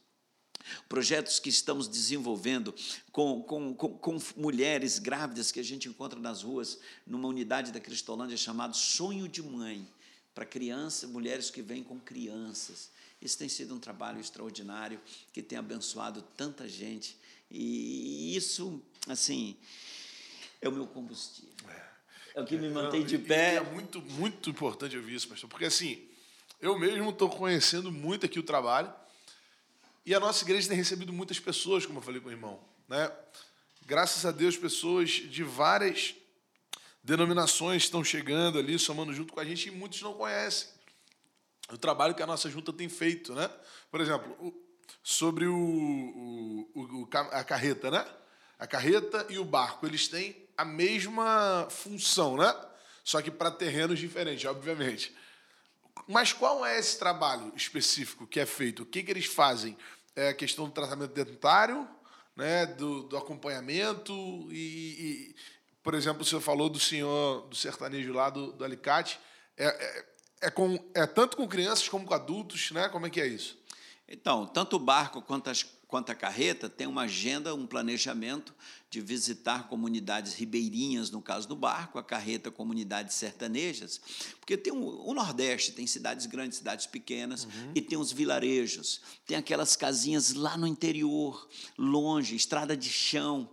[0.88, 2.75] projetos que estamos desenvolvendo
[3.12, 7.81] com, com, com, com, mulheres grávidas que a gente encontra nas ruas, numa unidade da
[7.81, 9.87] Cristolândia chamado Sonho de Mãe,
[10.35, 12.90] para crianças, mulheres que vêm com crianças.
[13.21, 15.01] Isso tem sido um trabalho extraordinário
[15.33, 17.16] que tem abençoado tanta gente.
[17.51, 19.57] E isso, assim,
[20.61, 21.53] é o meu combustível.
[21.68, 23.57] É, é o que me mantém de pé.
[23.57, 26.07] é muito, muito importante ouvir isso, pastor, porque assim,
[26.61, 28.92] eu mesmo estou conhecendo muito aqui o trabalho
[30.09, 32.59] e a nossa igreja tem recebido muitas pessoas, como eu falei com o irmão.
[32.88, 33.12] Né?
[33.85, 36.14] Graças a Deus, pessoas de várias
[37.05, 40.71] denominações estão chegando ali, somando junto com a gente, e muitos não conhecem
[41.71, 43.35] o trabalho que a nossa junta tem feito.
[43.35, 43.51] Né?
[43.90, 44.55] Por exemplo,
[45.03, 48.07] sobre o, o, o, a carreta, né?
[48.59, 52.51] A carreta e o barco, eles têm a mesma função, né?
[53.05, 55.14] Só que para terrenos diferentes, obviamente.
[56.07, 58.83] Mas qual é esse trabalho específico que é feito?
[58.83, 59.77] O que, que eles fazem?
[60.18, 61.88] É, a questão do tratamento dentário,
[62.35, 64.12] né, do, do acompanhamento
[64.50, 65.37] e, e,
[65.81, 69.20] por exemplo, o senhor falou do senhor do sertanejo lá do, do Alicate,
[69.57, 70.07] é, é,
[70.42, 72.88] é, com, é tanto com crianças como com adultos, né?
[72.88, 73.57] Como é que é isso?
[74.09, 78.55] Então, tanto o barco quanto as quanto à carreta, tem uma agenda, um planejamento
[78.90, 83.98] de visitar comunidades ribeirinhas, no caso do barco, a carreta, comunidades sertanejas,
[84.38, 87.72] porque tem um, o Nordeste tem cidades grandes, cidades pequenas, uhum.
[87.74, 93.48] e tem os vilarejos, tem aquelas casinhas lá no interior, longe, estrada de chão,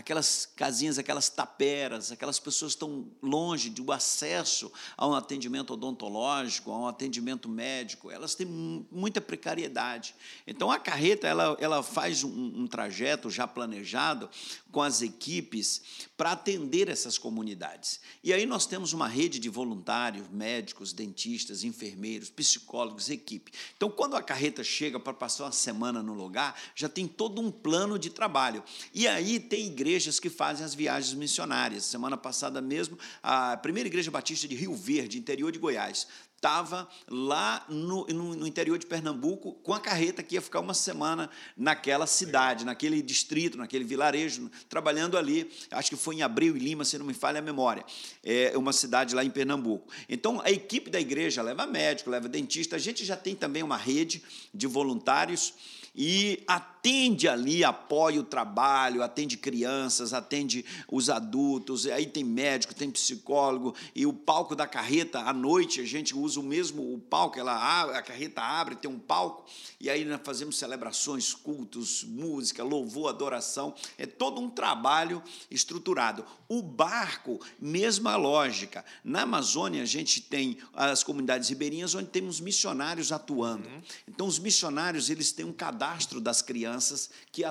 [0.00, 6.78] aquelas casinhas, aquelas taperas, aquelas pessoas estão longe do acesso a um atendimento odontológico, a
[6.78, 8.46] um atendimento médico, elas têm
[8.90, 10.14] muita precariedade.
[10.46, 14.30] Então, a carreta ela, ela faz um, um trajeto já planejado
[14.72, 15.82] com as equipes
[16.16, 18.00] para atender essas comunidades.
[18.24, 23.52] E aí nós temos uma rede de voluntários, médicos, dentistas, enfermeiros, psicólogos, equipe.
[23.76, 27.50] Então, quando a carreta chega para passar uma semana no lugar, já tem todo um
[27.50, 28.64] plano de trabalho.
[28.94, 31.84] E aí tem igrejas que fazem as viagens missionárias.
[31.84, 37.66] Semana passada mesmo, a primeira igreja batista de Rio Verde, interior de Goiás, estava lá
[37.68, 42.06] no, no, no, interior de Pernambuco com a carreta que ia ficar uma semana naquela
[42.06, 45.50] cidade, naquele distrito, naquele vilarejo, trabalhando ali.
[45.72, 47.84] Acho que foi em Abril e Lima, se não me falha a memória.
[48.24, 49.92] É uma cidade lá em Pernambuco.
[50.08, 52.76] Então, a equipe da igreja leva médico, leva dentista.
[52.76, 54.22] A gente já tem também uma rede
[54.54, 55.52] de voluntários
[56.02, 62.90] e atende ali, apoia o trabalho, atende crianças, atende os adultos, aí tem médico, tem
[62.90, 67.38] psicólogo, e o palco da carreta, à noite, a gente usa o mesmo o palco,
[67.38, 69.44] ela a carreta abre, tem um palco,
[69.78, 76.24] e aí nós fazemos celebrações, cultos, música, louvor, adoração, é todo um trabalho estruturado.
[76.48, 78.84] O barco, mesma lógica.
[79.04, 83.68] Na Amazônia, a gente tem as comunidades ribeirinhas onde temos missionários atuando.
[83.68, 83.82] Uhum.
[84.08, 87.42] Então, os missionários, eles têm um cadastro cadastro das crianças que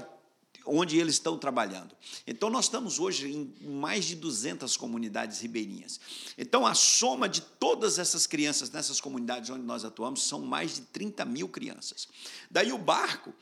[0.65, 1.95] onde eles estão trabalhando.
[2.27, 5.99] Então, nós estamos hoje em mais de 200 comunidades ribeirinhas.
[6.37, 10.81] Então, a soma de todas essas crianças nessas comunidades onde nós atuamos são mais de
[10.81, 12.07] 30 mil crianças.
[12.51, 13.33] Daí, o barco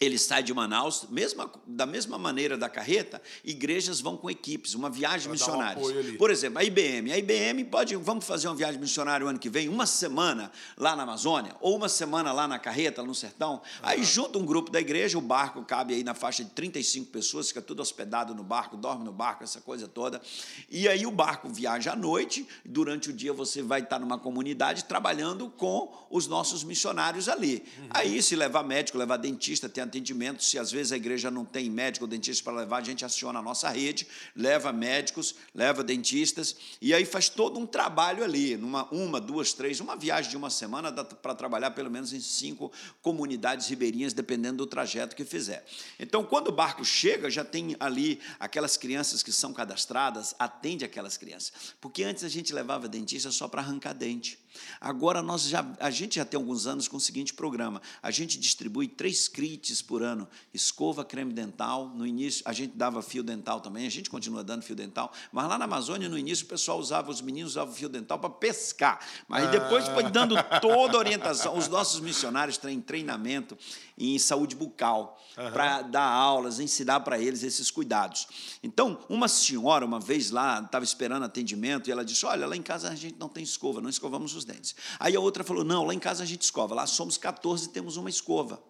[0.00, 4.88] ele sai de Manaus, mesma, da mesma maneira da carreta, igrejas vão com equipes, uma
[4.88, 5.82] viagem missionária.
[5.82, 7.12] Um Por exemplo, a IBM.
[7.12, 10.94] A IBM pode, vamos fazer uma viagem missionária o ano que vem, uma semana lá
[10.94, 13.60] na Amazônia, ou uma semana lá na carreta, no sertão.
[13.82, 17.48] Aí junta um grupo da igreja, o barco cabe aí na faixa de 35 pessoas,
[17.48, 20.22] fica tudo hospedado no barco, dorme no barco, essa coisa toda.
[20.70, 24.84] E aí o barco viaja à noite, durante o dia você vai estar numa comunidade
[24.84, 27.64] trabalhando com os nossos missionários ali.
[27.78, 27.86] Uhum.
[27.90, 30.42] Aí se levar médico, levar dentista, tem atendimento.
[30.42, 33.38] Se às vezes a igreja não tem médico ou dentista para levar, a gente aciona
[33.38, 38.88] a nossa rede, leva médicos, leva dentistas, e aí faz todo um trabalho ali, numa
[38.92, 42.72] uma, duas, três, uma viagem de uma semana dá para trabalhar pelo menos em cinco
[43.02, 45.64] comunidades ribeirinhas, dependendo do trajeto que fizer.
[45.98, 51.16] Então, quando o barco chega, já tem ali aquelas crianças que são cadastradas, atende aquelas
[51.16, 51.52] crianças.
[51.80, 54.38] Porque antes a gente levava dentista só para arrancar dente.
[54.80, 58.38] Agora nós já, a gente já tem alguns anos com o seguinte programa: a gente
[58.38, 61.88] distribui três kits por ano, escova, creme dental.
[61.88, 65.48] No início a gente dava fio dental também, a gente continua dando fio dental, mas
[65.48, 69.00] lá na Amazônia no início o pessoal usava, os meninos usavam fio dental para pescar,
[69.26, 69.50] mas ah.
[69.50, 71.56] depois foi dando toda a orientação.
[71.56, 73.56] Os nossos missionários têm treinamento
[73.96, 75.50] em saúde bucal uhum.
[75.50, 78.26] para dar aulas, ensinar para eles esses cuidados.
[78.62, 82.62] Então, uma senhora uma vez lá estava esperando atendimento e ela disse: olha, lá em
[82.62, 84.74] casa a gente não tem escova, não escovamos os dentes.
[84.98, 87.68] Aí a outra falou: não, lá em casa a gente escova, lá somos 14 e
[87.68, 88.62] temos uma escova.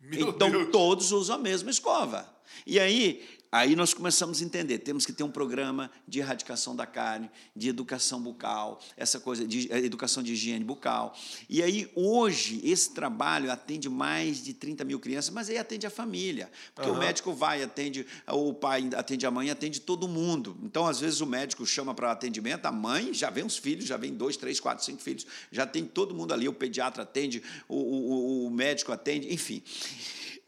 [0.00, 0.70] Meu então Deus.
[0.70, 2.28] todos usam a mesma escova.
[2.66, 6.84] E aí Aí nós começamos a entender, temos que ter um programa de erradicação da
[6.84, 11.16] carne, de educação bucal, essa coisa de eh, educação de higiene bucal.
[11.48, 15.90] E aí hoje esse trabalho atende mais de 30 mil crianças, mas aí atende a
[15.90, 16.96] família, porque uhum.
[16.96, 20.54] o médico vai, atende o pai, atende a mãe, atende todo mundo.
[20.62, 23.96] Então às vezes o médico chama para atendimento, a mãe já vem os filhos, já
[23.96, 27.76] vem dois, três, quatro, cinco filhos, já tem todo mundo ali, o pediatra atende, o,
[27.76, 29.62] o, o médico atende, enfim.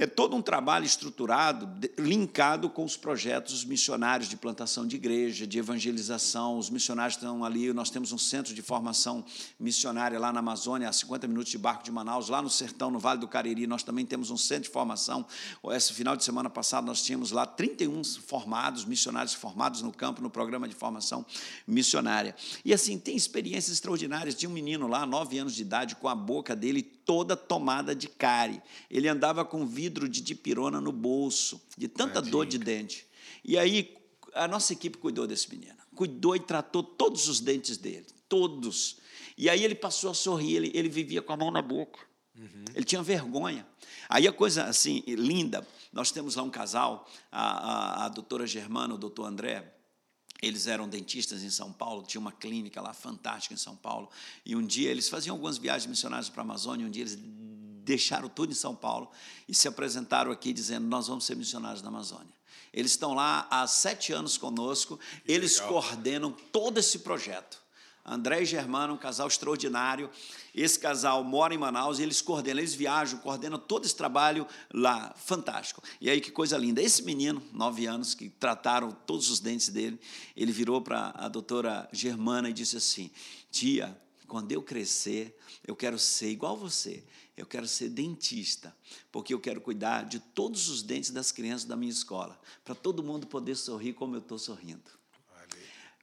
[0.01, 5.59] É todo um trabalho estruturado, linkado com os projetos missionários de plantação de igreja, de
[5.59, 6.57] evangelização.
[6.57, 9.23] Os missionários estão ali, nós temos um centro de formação
[9.59, 12.99] missionária lá na Amazônia, a 50 minutos de barco de Manaus, lá no sertão, no
[12.99, 15.27] Vale do Cariri, nós também temos um centro de formação.
[15.73, 20.31] Esse final de semana passado nós tínhamos lá 31 formados, missionários formados no campo, no
[20.31, 21.27] programa de formação
[21.67, 22.35] missionária.
[22.65, 24.35] E assim, tem experiências extraordinárias.
[24.35, 28.09] Tinha um menino lá, nove anos de idade, com a boca dele toda tomada de
[28.09, 28.63] cárie.
[28.89, 33.05] Ele andava com vidro de dipirona no bolso, de tanta dor de dente.
[33.45, 33.97] E aí
[34.33, 35.75] a nossa equipe cuidou desse menino.
[35.93, 38.99] Cuidou e tratou todos os dentes dele, todos.
[39.37, 41.99] E aí ele passou a sorrir, ele, ele vivia com a mão na boca.
[42.39, 42.65] Uhum.
[42.77, 43.67] Ele tinha vergonha.
[44.09, 48.95] Aí a coisa assim, linda, nós temos lá um casal, a, a, a doutora Germana,
[48.95, 49.75] o doutor André,
[50.43, 54.09] eles eram dentistas em São Paulo, tinha uma clínica lá fantástica em São Paulo.
[54.45, 57.19] E um dia eles faziam algumas viagens missionárias para a Amazônia, um dia eles
[57.85, 59.11] deixaram tudo em São Paulo
[59.49, 62.41] e se apresentaram aqui dizendo: Nós vamos ser missionários na Amazônia.
[62.73, 65.69] Eles estão lá há sete anos conosco, que eles legal.
[65.69, 67.60] coordenam todo esse projeto.
[68.11, 70.11] André e Germano, um casal extraordinário.
[70.53, 74.45] Esse casal mora em Manaus e eles coordenam, eles viajam, coordenam todo esse trabalho
[74.75, 75.81] lá, fantástico.
[76.01, 76.83] E aí que coisa linda.
[76.83, 80.01] Esse menino, nove anos, que trataram todos os dentes dele,
[80.37, 83.13] ele virou para a doutora Germana e disse assim:
[83.49, 83.97] Tia,
[84.27, 87.05] quando eu crescer, eu quero ser igual você.
[87.37, 88.77] Eu quero ser dentista,
[89.13, 93.05] porque eu quero cuidar de todos os dentes das crianças da minha escola, para todo
[93.05, 95.00] mundo poder sorrir como eu estou sorrindo.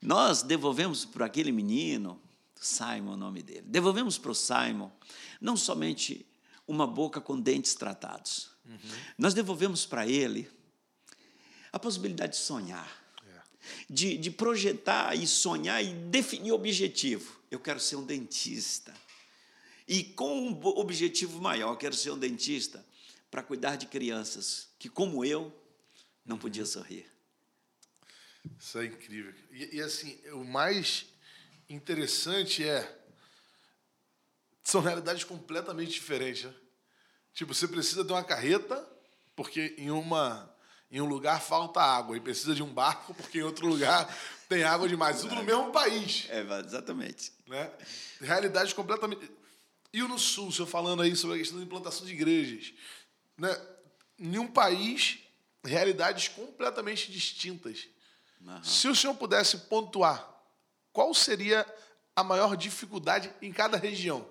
[0.01, 2.21] Nós devolvemos para aquele menino,
[2.55, 4.91] Simon, o nome dele, devolvemos para o Simon
[5.41, 6.25] não somente
[6.67, 8.77] uma boca com dentes tratados, uhum.
[9.17, 10.49] nós devolvemos para ele
[11.71, 13.41] a possibilidade de sonhar, é.
[13.89, 17.37] de, de projetar e sonhar e definir objetivo.
[17.49, 18.93] Eu quero ser um dentista.
[19.87, 22.85] E com um objetivo maior, eu quero ser um dentista
[23.31, 25.53] para cuidar de crianças que, como eu,
[26.25, 26.41] não uhum.
[26.41, 27.05] podia sorrir.
[28.59, 29.33] Isso é incrível.
[29.51, 31.05] E, e, assim, o mais
[31.69, 32.95] interessante é.
[34.63, 36.43] São realidades completamente diferentes.
[36.43, 36.53] Né?
[37.33, 38.85] Tipo, você precisa de uma carreta,
[39.35, 40.53] porque em, uma,
[40.91, 44.13] em um lugar falta água, e precisa de um barco, porque em outro lugar
[44.49, 45.21] tem água demais.
[45.21, 46.27] Tudo no mesmo país.
[46.29, 47.31] É, exatamente.
[47.45, 47.71] Né?
[48.19, 49.31] Realidades completamente.
[49.93, 52.73] E no Sul, você falando aí sobre a questão da implantação de igrejas.
[53.37, 53.55] Né?
[54.19, 55.19] Em um país,
[55.63, 57.87] realidades completamente distintas.
[58.41, 58.63] Uhum.
[58.63, 60.27] Se o senhor pudesse pontuar,
[60.91, 61.65] qual seria
[62.15, 64.27] a maior dificuldade em cada região?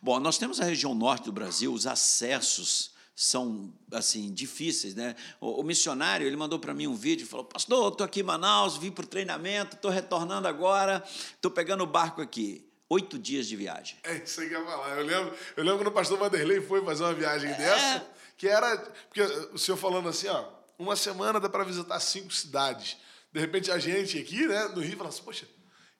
[0.00, 5.16] Bom, nós temos a região norte do Brasil, os acessos são assim difíceis, né?
[5.40, 8.22] O, o missionário ele mandou para mim um vídeo, e falou: "Pastor, estou aqui em
[8.22, 13.48] Manaus, vim para o treinamento, estou retornando agora, estou pegando o barco aqui." Oito dias
[13.48, 13.98] de viagem.
[14.04, 14.96] É isso aí que eu ia falar.
[14.96, 17.54] Eu lembro, eu lembro quando o pastor Vanderlei foi fazer uma viagem é...
[17.56, 18.76] dessa, que era.
[19.08, 19.22] Porque
[19.52, 20.44] o senhor falando assim, ó,
[20.78, 22.96] uma semana dá para visitar cinco cidades.
[23.32, 25.46] De repente a gente aqui, né, no Rio, fala assim, poxa,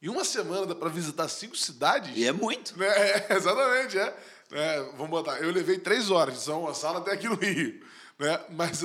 [0.01, 2.17] em uma semana dá para visitar cinco cidades?
[2.17, 2.79] E é muito.
[2.79, 2.87] Né?
[3.29, 4.17] É, exatamente, é.
[4.53, 4.83] é.
[4.93, 7.85] Vamos botar, eu levei três horas de São Gonçalo até aqui no Rio.
[8.19, 8.41] Né?
[8.51, 8.83] Mas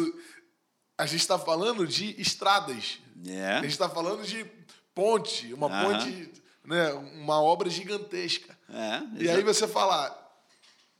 [0.97, 2.99] a gente está falando de estradas.
[3.27, 3.53] É.
[3.53, 4.45] A gente está falando de
[4.93, 6.31] ponte, uma ponte,
[6.65, 8.57] né, uma obra gigantesca.
[8.69, 10.20] É, e aí você fala,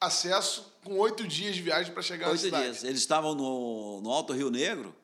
[0.02, 2.64] acesso com oito dias de viagem para chegar oito à cidade.
[2.64, 2.84] dias.
[2.84, 4.96] Eles estavam no, no Alto Rio Negro,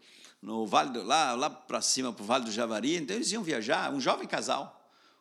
[0.42, 3.44] no Vale do, lá, lá para cima, para o Vale do Javari, então eles iam
[3.44, 4.74] viajar, um jovem casal.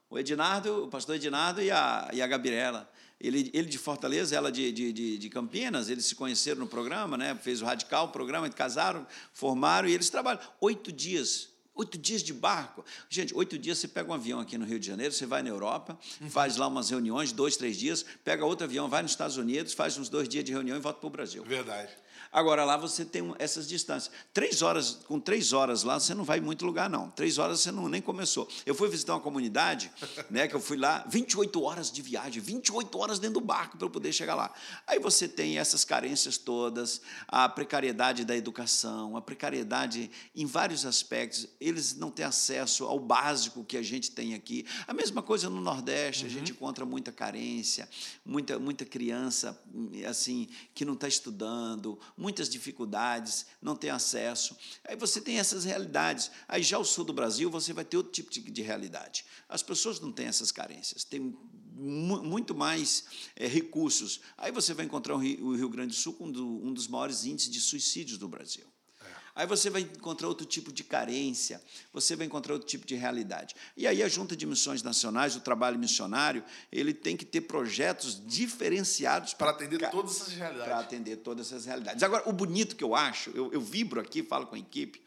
[0.09, 2.91] O Ednardo, o pastor Ednardo e a, e a Gabriela.
[3.21, 7.35] Ele, ele de Fortaleza, ela de, de, de, Campinas, eles se conheceram no programa, né?
[7.35, 10.41] fez o Radical, o programa, casaram, formaram e eles trabalham.
[10.61, 12.85] Oito dias Oito dias de barco.
[13.11, 15.51] Gente, oito dias você pega um avião aqui no Rio de Janeiro, você vai na
[15.51, 15.99] Europa,
[16.31, 19.99] faz lá umas reuniões, dois, três dias, pega outro avião, vai nos Estados Unidos, faz
[19.99, 21.45] uns dois dias de reunião e volta para o Brasil.
[21.45, 21.93] Verdade.
[22.33, 24.13] Agora lá você tem essas distâncias.
[24.33, 27.11] Três horas, com três horas lá, você não vai em muito lugar, não.
[27.11, 28.49] Três horas você não, nem começou.
[28.65, 29.91] Eu fui visitar uma comunidade,
[30.31, 33.87] né, que eu fui lá, 28 horas de viagem, 28 horas dentro do barco para
[33.87, 34.53] eu poder chegar lá.
[34.87, 41.49] Aí você tem essas carências todas, a precariedade da educação, a precariedade em vários aspectos.
[41.61, 44.67] Eles não têm acesso ao básico que a gente tem aqui.
[44.87, 46.31] A mesma coisa no Nordeste, uhum.
[46.31, 47.89] a gente encontra muita carência,
[48.25, 49.59] muita, muita criança
[50.09, 54.57] assim que não está estudando, muitas dificuldades, não tem acesso.
[54.85, 56.31] Aí você tem essas realidades.
[56.49, 59.25] Aí já o sul do Brasil você vai ter outro tipo de, realidade.
[59.49, 61.37] As pessoas não têm essas carências, têm
[61.75, 63.05] muito mais
[63.37, 64.21] é, recursos.
[64.39, 67.61] Aí você vai encontrar o Rio, Grande do Sul com um dos maiores índices de
[67.61, 68.67] suicídios do Brasil.
[69.37, 73.55] Aí você vai encontrar outro tipo de carência, você vai encontrar outro tipo de realidade.
[73.77, 78.19] E aí a Junta de Missões Nacionais, o trabalho missionário, ele tem que ter projetos
[78.27, 80.65] diferenciados para atender todas essas realidades.
[80.65, 82.03] Para atender todas essas realidades.
[82.03, 85.03] Agora, o bonito que eu acho, eu, eu vibro aqui, falo com a equipe,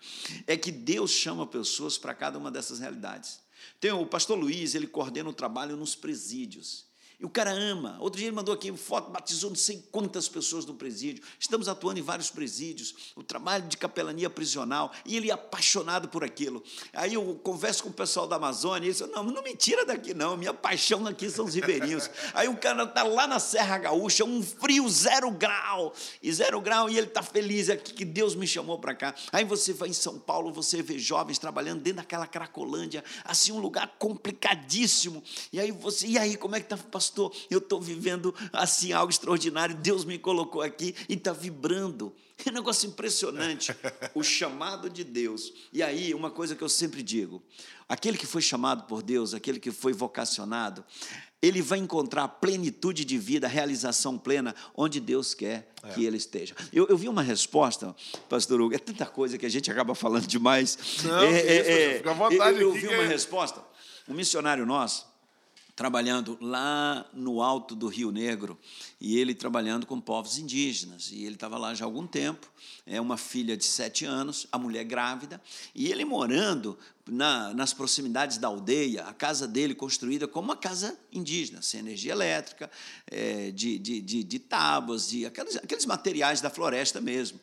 [0.46, 3.40] é que Deus chama pessoas para cada uma dessas realidades.
[3.80, 6.89] Tem o pastor Luiz, ele coordena o trabalho nos presídios.
[7.20, 7.98] E o cara ama.
[8.00, 11.22] Outro dia ele mandou aqui foto, batizou não sei quantas pessoas no presídio.
[11.38, 16.24] Estamos atuando em vários presídios, o trabalho de capelania prisional, e ele é apaixonado por
[16.24, 16.64] aquilo.
[16.94, 19.86] Aí eu converso com o pessoal da Amazônia, e ele diz, não, não me tira
[19.86, 22.10] daqui não, minha paixão aqui são os ribeirinhos.
[22.34, 26.90] Aí o cara está lá na Serra Gaúcha, um frio zero grau, e zero grau,
[26.90, 29.14] e ele está feliz aqui que Deus me chamou para cá.
[29.34, 33.60] Aí você vai em São Paulo, você vê jovens trabalhando dentro daquela Cracolândia, assim, um
[33.60, 35.22] lugar complicadíssimo.
[35.52, 37.09] E aí você, e aí, como é que está, pastor?
[37.10, 42.14] Pastor, eu estou vivendo assim algo extraordinário, Deus me colocou aqui e está vibrando.
[42.46, 43.76] É um negócio impressionante,
[44.16, 45.52] o chamado de Deus.
[45.74, 47.44] E aí, uma coisa que eu sempre digo:
[47.90, 50.86] aquele que foi chamado por Deus, aquele que foi vocacionado,
[51.42, 55.90] ele vai encontrar plenitude de vida, realização plena, onde Deus quer é.
[55.90, 56.56] que ele esteja.
[56.72, 57.94] Eu, eu, vi uma resposta,
[58.30, 60.78] pastor Hugo, é tanta coisa que a gente acaba falando demais.
[61.04, 62.62] Não, é, é, é, fica à vontade.
[62.62, 63.62] Eu, eu vi uma resposta
[64.08, 65.09] Um missionário nosso,
[65.80, 68.60] trabalhando lá no alto do Rio Negro,
[69.00, 71.10] e ele trabalhando com povos indígenas.
[71.10, 72.52] E ele estava lá já há algum tempo,
[72.86, 75.42] é uma filha de sete anos, a mulher grávida,
[75.74, 81.00] e ele morando na, nas proximidades da aldeia, a casa dele construída como uma casa
[81.14, 82.70] indígena, sem energia elétrica,
[83.08, 87.40] é, de, de, de, de tábuas, de aqueles, aqueles materiais da floresta mesmo.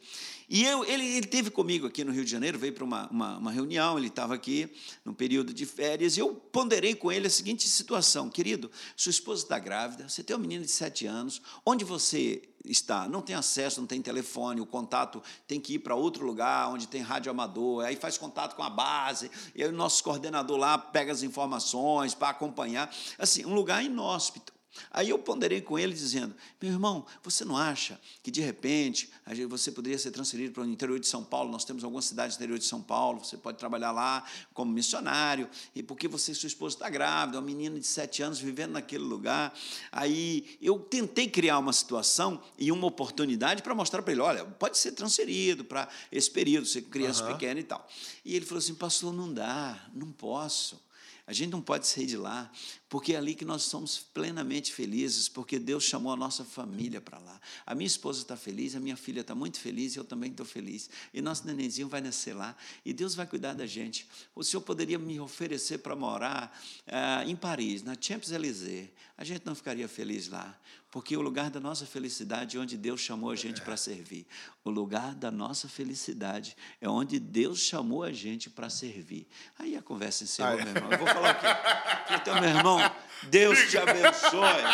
[0.49, 3.51] E eu, ele, teve comigo aqui no Rio de Janeiro, veio para uma, uma, uma,
[3.51, 4.73] reunião, ele estava aqui
[5.05, 9.43] no período de férias, e eu ponderei com ele a seguinte situação: querido, sua esposa
[9.43, 13.09] está grávida, você tem uma menina de sete anos, onde você está?
[13.09, 16.87] Não tem acesso, não tem telefone, o contato tem que ir para outro lugar, onde
[16.87, 21.11] tem rádio amador, aí faz contato com a base, e o nosso coordenador lá pega
[21.11, 22.95] as informações para acompanhar.
[23.19, 24.56] Assim, um lugar inóspito.
[24.91, 29.11] Aí eu ponderei com ele dizendo: meu irmão, você não acha que de repente
[29.49, 31.51] você poderia ser transferido para o interior de São Paulo?
[31.51, 34.25] Nós temos algumas cidades no interior de São Paulo, você pode trabalhar lá
[34.55, 38.39] como missionário, e porque você e sua esposa está grávida, uma menina de sete anos
[38.39, 39.53] vivendo naquele lugar.
[39.93, 44.79] Aí eu tentei criar uma situação e uma oportunidade para mostrar para ele: olha, pode
[44.79, 47.33] ser transferido para esse período, ser criança uhum.
[47.33, 47.87] pequena e tal.
[48.25, 50.86] E ele falou assim: pastor, não dá, não posso.
[51.27, 52.51] A gente não pode sair de lá,
[52.89, 57.19] porque é ali que nós somos plenamente felizes, porque Deus chamou a nossa família para
[57.19, 57.41] lá.
[57.67, 60.89] A minha esposa está feliz, a minha filha está muito feliz eu também estou feliz.
[61.13, 64.09] E nosso nenenzinho vai nascer lá e Deus vai cuidar da gente.
[64.35, 66.57] O senhor poderia me oferecer para morar
[66.87, 68.89] uh, em Paris, na Champs-Élysées.
[69.19, 70.59] A gente não ficaria feliz lá,
[70.97, 74.27] porque o lugar da nossa felicidade é onde Deus chamou a gente para servir.
[74.65, 79.29] O lugar da nossa felicidade é onde Deus chamou a gente para servir.
[79.59, 80.91] Aí a conversa encerrou, meu irmão.
[80.91, 82.15] Eu vou falar o quê?
[82.15, 82.79] Então, meu irmão,
[83.25, 84.65] Deus te abençoe.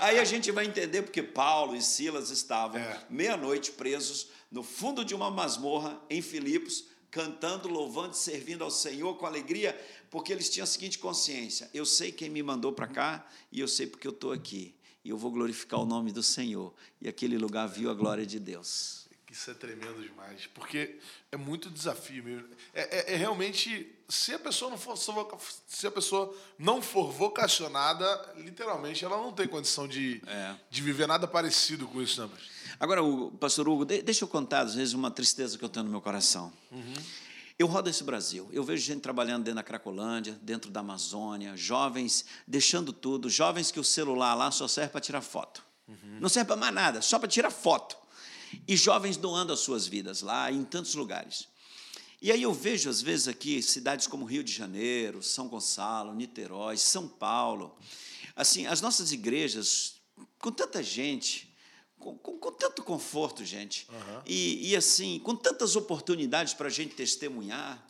[0.00, 3.06] Aí a gente vai entender porque Paulo e Silas estavam é.
[3.08, 9.16] meia-noite presos no fundo de uma masmorra em Filipos, cantando, louvando e servindo ao Senhor
[9.18, 13.24] com alegria, porque eles tinham a seguinte consciência: eu sei quem me mandou para cá
[13.52, 14.74] e eu sei porque eu estou aqui.
[15.04, 16.72] E eu vou glorificar o nome do Senhor.
[17.00, 19.00] E aquele lugar viu a glória de Deus.
[19.30, 20.98] Isso é tremendo demais, porque
[21.30, 22.48] é muito desafio mesmo.
[22.74, 28.34] É, é, é, realmente, se a pessoa não for se a pessoa não for vocacionada,
[28.38, 30.56] literalmente ela não tem condição de, é.
[30.68, 32.30] de viver nada parecido com isso, não.
[32.80, 35.92] Agora, o pastor Hugo, deixa eu contar às vezes uma tristeza que eu tenho no
[35.92, 36.52] meu coração.
[36.72, 36.94] Uhum.
[37.60, 42.24] Eu rodo esse Brasil, eu vejo gente trabalhando dentro da Cracolândia, dentro da Amazônia, jovens
[42.48, 45.62] deixando tudo, jovens que o celular lá só serve para tirar foto.
[45.86, 46.20] Uhum.
[46.22, 47.98] Não serve para mais nada, só para tirar foto
[48.66, 51.48] e jovens doando as suas vidas lá em tantos lugares.
[52.22, 56.78] E aí eu vejo, às vezes, aqui cidades como Rio de Janeiro, São Gonçalo, Niterói,
[56.78, 57.76] São Paulo,
[58.34, 59.96] assim, as nossas igrejas,
[60.38, 61.49] com tanta gente,
[62.00, 64.22] com, com, com tanto conforto, gente, uhum.
[64.26, 67.86] e, e, assim, com tantas oportunidades para a gente testemunhar,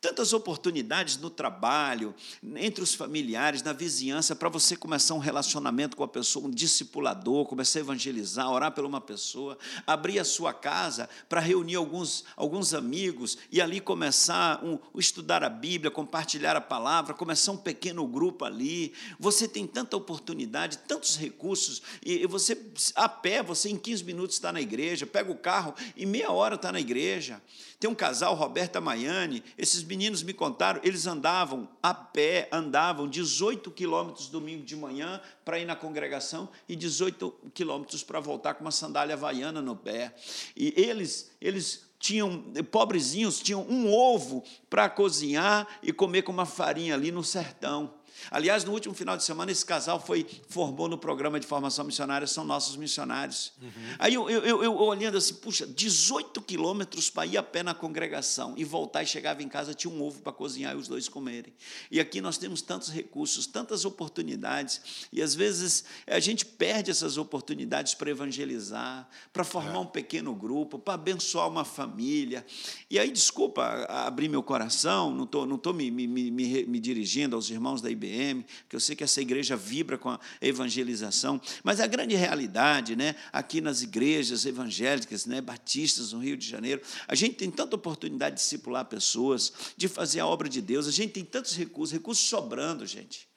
[0.00, 2.14] Tantas oportunidades no trabalho,
[2.56, 7.44] entre os familiares, na vizinhança, para você começar um relacionamento com a pessoa, um discipulador,
[7.44, 12.72] começar a evangelizar, orar por uma pessoa, abrir a sua casa para reunir alguns, alguns
[12.72, 18.46] amigos e ali começar um, estudar a Bíblia, compartilhar a palavra, começar um pequeno grupo
[18.46, 18.94] ali.
[19.18, 22.58] Você tem tanta oportunidade, tantos recursos, e você,
[22.94, 26.54] a pé, você em 15 minutos está na igreja, pega o carro e meia hora
[26.54, 27.38] está na igreja.
[27.78, 33.70] Tem um casal, Roberta Maiane, esses meninos me contaram, eles andavam a pé, andavam 18
[33.72, 38.70] quilômetros domingo de manhã para ir na congregação e 18 quilômetros para voltar com uma
[38.70, 40.14] sandália havaiana no pé.
[40.56, 46.94] E eles, eles tinham, pobrezinhos, tinham um ovo para cozinhar e comer com uma farinha
[46.94, 47.92] ali no sertão.
[48.30, 52.26] Aliás, no último final de semana, esse casal foi formou no programa de formação missionária,
[52.26, 53.52] são nossos missionários.
[53.60, 53.70] Uhum.
[53.98, 57.74] Aí eu, eu, eu, eu, olhando assim, puxa, 18 quilômetros para ir a pé na
[57.74, 61.08] congregação e voltar e chegava em casa, tinha um ovo para cozinhar e os dois
[61.08, 61.52] comerem.
[61.90, 67.16] E aqui nós temos tantos recursos, tantas oportunidades, e às vezes a gente perde essas
[67.16, 69.78] oportunidades para evangelizar, para formar é.
[69.78, 72.44] um pequeno grupo, para abençoar uma família.
[72.90, 77.34] E aí, desculpa abrir meu coração, não estou não tô me, me, me, me dirigindo
[77.34, 81.40] aos irmãos da IBM IBM, que eu sei que essa igreja vibra com a evangelização,
[81.62, 86.82] mas a grande realidade, né, aqui nas igrejas evangélicas, né, batistas no Rio de Janeiro,
[87.06, 90.92] a gente tem tanta oportunidade de discipular pessoas, de fazer a obra de Deus, a
[90.92, 93.30] gente tem tantos recursos, recursos sobrando, gente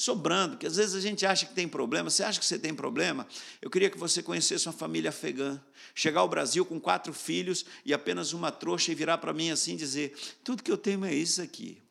[0.00, 2.08] sobrando, que às vezes a gente acha que tem problema.
[2.08, 3.26] Você acha que você tem problema?
[3.60, 5.60] Eu queria que você conhecesse uma família afegã.
[5.94, 9.74] Chegar ao Brasil com quatro filhos e apenas uma trouxa e virar para mim assim
[9.74, 11.82] e dizer: tudo que eu tenho é isso aqui.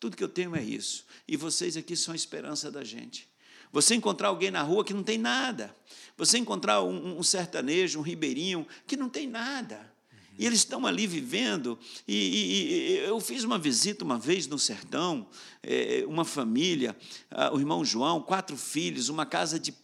[0.00, 1.04] Tudo que eu tenho é isso.
[1.26, 3.28] E vocês aqui são a esperança da gente.
[3.72, 5.74] Você encontrar alguém na rua que não tem nada.
[6.16, 9.92] Você encontrar um, um sertanejo, um ribeirinho, que não tem nada.
[10.38, 11.78] E eles estão ali vivendo.
[12.06, 15.26] E, e, e, eu fiz uma visita uma vez no sertão,
[15.62, 16.96] é, uma família,
[17.30, 19.74] ah, o irmão João, quatro filhos, uma casa de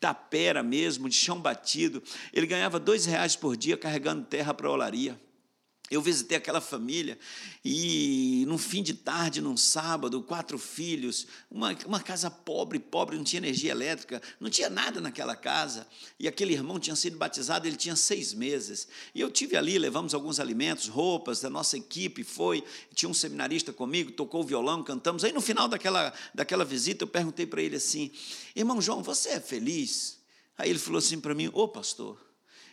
[0.00, 2.02] tapera mesmo, de chão batido.
[2.32, 5.20] Ele ganhava dois reais por dia carregando terra para a olaria.
[5.90, 7.18] Eu visitei aquela família
[7.64, 13.24] e, no fim de tarde, num sábado, quatro filhos, uma, uma casa pobre, pobre, não
[13.24, 15.84] tinha energia elétrica, não tinha nada naquela casa.
[16.16, 18.86] E aquele irmão tinha sido batizado, ele tinha seis meses.
[19.12, 22.62] E eu tive ali, levamos alguns alimentos, roupas da nossa equipe, foi.
[22.94, 25.24] Tinha um seminarista comigo, tocou o violão, cantamos.
[25.24, 28.12] Aí, no final daquela, daquela visita, eu perguntei para ele assim:
[28.54, 30.20] Irmão João, você é feliz?
[30.56, 32.29] Aí ele falou assim para mim: Ô pastor.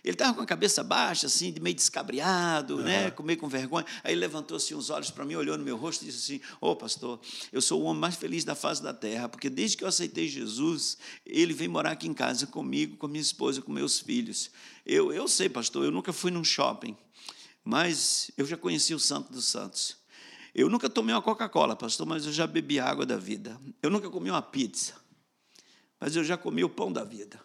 [0.07, 2.81] Ele estava com a cabeça baixa, assim, meio descabriado, uhum.
[2.81, 3.13] né?
[3.25, 3.85] meio com vergonha.
[4.01, 6.41] Aí ele levantou assim, os olhos para mim, olhou no meu rosto e disse assim:
[6.61, 7.19] Ô oh, pastor,
[7.51, 10.29] eu sou o homem mais feliz da face da terra, porque desde que eu aceitei
[10.29, 14.49] Jesus, ele vem morar aqui em casa comigo, com minha esposa, com meus filhos.
[14.85, 16.95] Eu, eu sei, pastor, eu nunca fui num shopping,
[17.61, 19.97] mas eu já conheci o Santo dos Santos.
[20.55, 23.59] Eu nunca tomei uma Coca-Cola, pastor, mas eu já bebi a água da vida.
[23.83, 24.93] Eu nunca comi uma pizza,
[25.99, 27.37] mas eu já comi o pão da vida.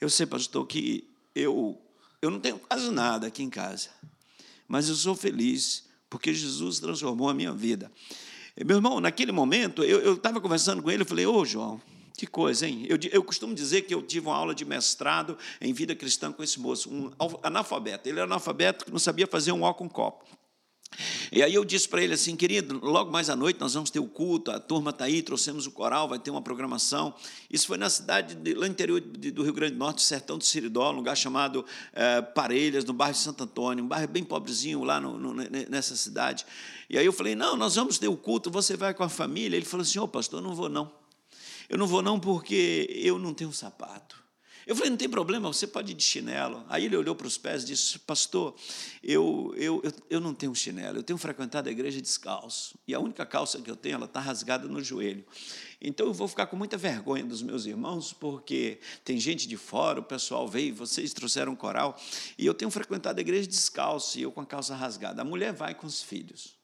[0.00, 1.78] Eu sei, pastor, que eu,
[2.22, 3.90] eu não tenho quase nada aqui em casa,
[4.66, 7.92] mas eu sou feliz porque Jesus transformou a minha vida.
[8.64, 11.80] Meu irmão, naquele momento, eu estava conversando com ele, eu falei, ô João,
[12.16, 12.86] que coisa, hein?
[12.88, 16.42] Eu, eu costumo dizer que eu tive uma aula de mestrado em vida cristã com
[16.42, 17.10] esse moço, um
[17.42, 18.08] analfabeto.
[18.08, 20.24] Ele era analfabeto que não sabia fazer um ó com copo.
[21.30, 23.98] E aí eu disse para ele assim, querido, logo mais à noite nós vamos ter
[23.98, 27.14] o culto, a turma está aí, trouxemos o coral, vai ter uma programação.
[27.50, 30.44] Isso foi na cidade, de, lá no interior do Rio Grande do Norte, sertão do
[30.44, 34.82] Siridó, um lugar chamado é, Parelhas, no bairro de Santo Antônio, um bairro bem pobrezinho
[34.84, 35.34] lá no, no,
[35.68, 36.46] nessa cidade.
[36.88, 39.56] E aí eu falei, não, nós vamos ter o culto, você vai com a família.
[39.56, 40.90] Ele falou assim, ô oh, pastor, eu não vou não.
[41.68, 43.95] Eu não vou não porque eu não tenho sapato.
[44.66, 46.66] Eu falei, não tem problema, você pode ir de chinelo.
[46.68, 48.52] Aí ele olhou para os pés e disse, pastor,
[49.00, 52.76] eu, eu, eu, eu não tenho chinelo, eu tenho frequentado a igreja descalço.
[52.86, 55.24] E a única calça que eu tenho, ela está rasgada no joelho.
[55.80, 60.00] Então eu vou ficar com muita vergonha dos meus irmãos, porque tem gente de fora,
[60.00, 61.96] o pessoal veio, vocês trouxeram um coral,
[62.36, 65.22] e eu tenho frequentado a igreja descalço, e eu com a calça rasgada.
[65.22, 66.56] A mulher vai com os filhos.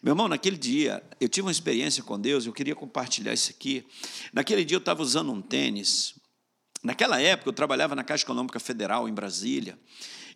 [0.00, 3.84] Meu irmão, naquele dia, eu tive uma experiência com Deus, eu queria compartilhar isso aqui.
[4.32, 6.14] Naquele dia eu estava usando um tênis,
[6.86, 9.76] Naquela época, eu trabalhava na Caixa Econômica Federal, em Brasília.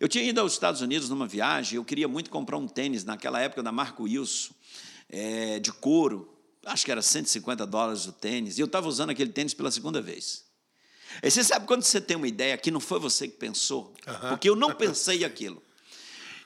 [0.01, 3.39] Eu tinha ido aos Estados Unidos numa viagem, eu queria muito comprar um tênis, naquela
[3.39, 4.53] época, da Marco Wilson,
[5.07, 6.29] é, de couro.
[6.65, 8.57] Acho que era 150 dólares o tênis.
[8.57, 10.43] E eu estava usando aquele tênis pela segunda vez.
[11.23, 13.93] E você sabe quando você tem uma ideia que não foi você que pensou?
[14.05, 14.29] Uhum.
[14.29, 15.63] Porque eu não pensei aquilo.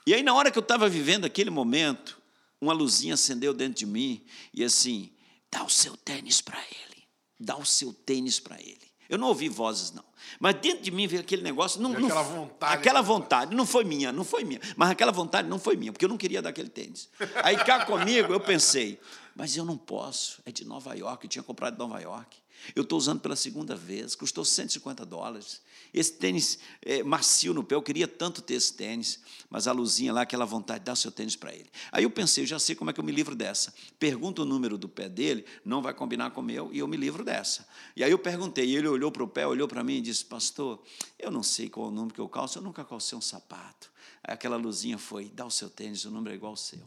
[0.05, 2.21] E aí, na hora que eu estava vivendo aquele momento,
[2.61, 5.11] uma luzinha acendeu dentro de mim e assim:
[5.51, 7.03] dá o seu tênis para ele,
[7.39, 8.85] dá o seu tênis para ele.
[9.09, 10.03] Eu não ouvi vozes, não.
[10.39, 11.81] Mas dentro de mim veio aquele negócio.
[11.81, 12.73] Não, aquela vontade.
[12.73, 13.55] Aquela vontade.
[13.55, 14.59] Não foi minha, não foi minha.
[14.75, 17.09] Mas aquela vontade não foi minha, porque eu não queria dar aquele tênis.
[17.43, 18.99] Aí cá comigo eu pensei,
[19.35, 20.41] mas eu não posso.
[20.45, 22.37] É de Nova York, eu tinha comprado de Nova York.
[22.75, 25.61] Eu estou usando pela segunda vez, custou 150 dólares.
[25.93, 29.19] Esse tênis é, macio no pé, eu queria tanto ter esse tênis,
[29.49, 31.69] mas a luzinha lá, aquela vontade, dá o seu tênis para ele.
[31.91, 33.73] Aí eu pensei, eu já sei como é que eu me livro dessa.
[33.97, 36.97] Pergunta o número do pé dele, não vai combinar com o meu, e eu me
[36.97, 37.67] livro dessa.
[37.95, 40.25] E aí eu perguntei, e ele olhou para o pé, olhou para mim e disse,
[40.25, 40.83] pastor,
[41.17, 43.91] eu não sei qual é o número que eu calço, eu nunca calcei um sapato.
[44.23, 46.83] Aí aquela luzinha foi, dá o seu tênis, o número é igual ao seu.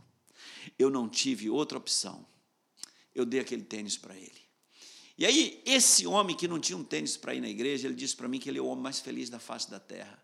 [0.78, 2.26] Eu não tive outra opção.
[3.14, 4.47] Eu dei aquele tênis para ele.
[5.18, 8.14] E aí, esse homem que não tinha um tênis para ir na igreja, ele disse
[8.14, 10.16] para mim que ele é o homem mais feliz da face da terra.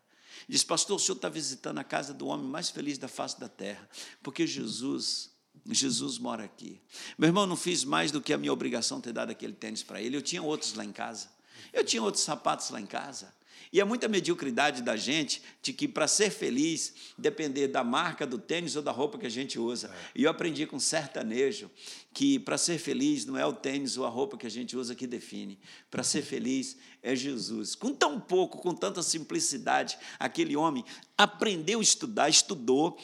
[0.47, 3.49] Diz, pastor, o senhor está visitando a casa do homem mais feliz da face da
[3.49, 3.89] terra,
[4.23, 5.31] porque Jesus,
[5.69, 6.79] Jesus mora aqui.
[7.17, 10.01] Meu irmão, não fiz mais do que a minha obrigação ter dado aquele tênis para
[10.01, 10.15] ele.
[10.15, 11.29] Eu tinha outros lá em casa.
[11.73, 13.33] Eu tinha outros sapatos lá em casa.
[13.71, 18.37] E é muita mediocridade da gente de que para ser feliz depender da marca do
[18.37, 19.87] tênis ou da roupa que a gente usa.
[19.87, 20.19] É.
[20.19, 21.69] E eu aprendi com sertanejo
[22.13, 24.95] que para ser feliz não é o tênis ou a roupa que a gente usa
[24.95, 25.59] que define.
[25.91, 27.75] Para ser feliz é Jesus.
[27.75, 30.83] Com tão pouco, com tanta simplicidade, aquele homem
[31.17, 32.97] aprendeu a estudar, estudou,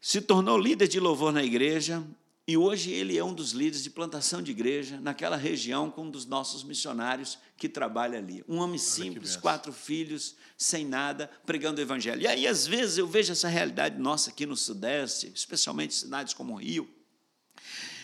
[0.00, 2.04] se tornou líder de louvor na igreja,
[2.46, 6.10] e hoje ele é um dos líderes de plantação de igreja naquela região com um
[6.10, 8.44] dos nossos missionários que trabalha ali.
[8.48, 12.20] Um homem simples, quatro filhos, sem nada, pregando o evangelho.
[12.20, 16.56] E aí, às vezes, eu vejo essa realidade nossa aqui no Sudeste, especialmente cidades como
[16.56, 16.92] Rio,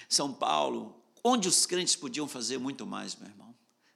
[0.09, 3.48] São Paulo, onde os crentes podiam fazer muito mais, meu irmão.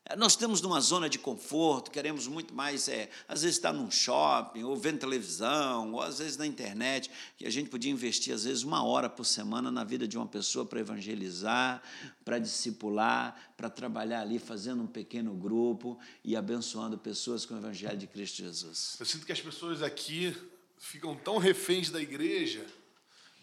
[0.04, 3.88] É, nós estamos numa zona de conforto, queremos muito mais, é, às vezes estar num
[3.88, 8.42] shopping, ou vendo televisão, ou às vezes na internet, que a gente podia investir, às
[8.42, 11.80] vezes, uma hora por semana na vida de uma pessoa para evangelizar,
[12.24, 17.96] para discipular, para trabalhar ali, fazendo um pequeno grupo e abençoando pessoas com o Evangelho
[17.96, 18.96] de Cristo Jesus.
[18.98, 20.36] Eu sinto que as pessoas aqui
[20.78, 22.66] ficam tão reféns da igreja,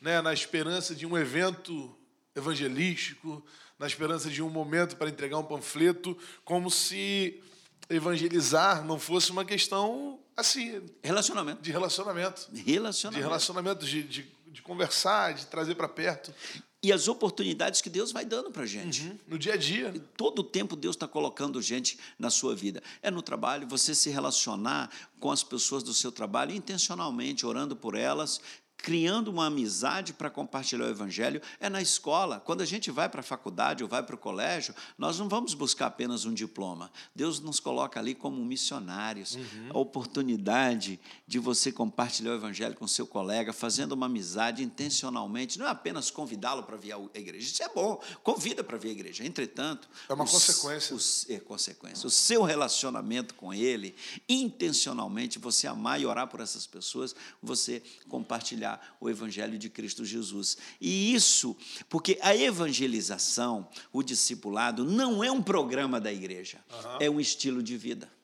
[0.01, 1.95] né, na esperança de um evento
[2.36, 3.43] evangelístico,
[3.80, 7.41] na esperança de um momento para entregar um panfleto, como se
[7.89, 10.82] evangelizar não fosse uma questão assim.
[11.01, 11.61] Relacionamento.
[11.61, 12.49] De relacionamento.
[12.53, 13.17] Relacionamento.
[13.17, 16.34] De relacionamento, de, de, de conversar, de trazer para perto.
[16.82, 19.03] E as oportunidades que Deus vai dando para a gente.
[19.03, 19.19] Uhum.
[19.27, 19.91] No dia a dia.
[19.93, 22.82] E todo o tempo Deus está colocando gente na sua vida.
[23.01, 27.95] É no trabalho, você se relacionar com as pessoas do seu trabalho intencionalmente, orando por
[27.95, 28.39] elas,
[28.82, 32.39] criando uma amizade para compartilhar o evangelho é na escola.
[32.39, 35.53] Quando a gente vai para a faculdade ou vai para o colégio, nós não vamos
[35.53, 36.91] buscar apenas um diploma.
[37.13, 39.36] Deus nos coloca ali como missionários.
[39.36, 39.69] Uhum.
[39.73, 45.67] A oportunidade de você compartilhar o evangelho com seu colega, fazendo uma amizade intencionalmente, não
[45.67, 47.47] é apenas convidá-lo para vir à igreja.
[47.47, 49.25] Isso é bom, convida para vir à igreja.
[49.25, 50.95] Entretanto, é uma os, consequência.
[50.95, 52.07] Os, é consequência.
[52.07, 53.93] O seu relacionamento com ele,
[54.27, 58.68] intencionalmente você amar e orar por essas pessoas, você compartilhar
[58.99, 60.57] o Evangelho de Cristo Jesus.
[60.82, 61.55] E isso,
[61.88, 66.97] porque a evangelização, o discipulado, não é um programa da igreja, uhum.
[66.99, 68.18] é um estilo de vida.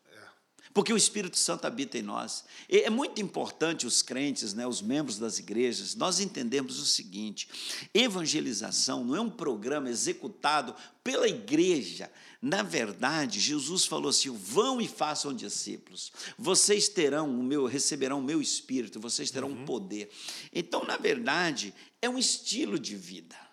[0.76, 2.43] Porque o Espírito Santo habita em nós.
[2.67, 7.47] E é muito importante os crentes, né, os membros das igrejas, nós entendemos o seguinte:
[7.93, 12.11] evangelização não é um programa executado pela igreja,
[12.41, 16.11] na verdade, Jesus falou assim: vão e façam discípulos.
[16.38, 19.61] Vocês terão o meu, receberão o meu espírito, vocês terão uhum.
[19.61, 20.11] um poder.
[20.53, 23.44] Então, na verdade, é um estilo de vida.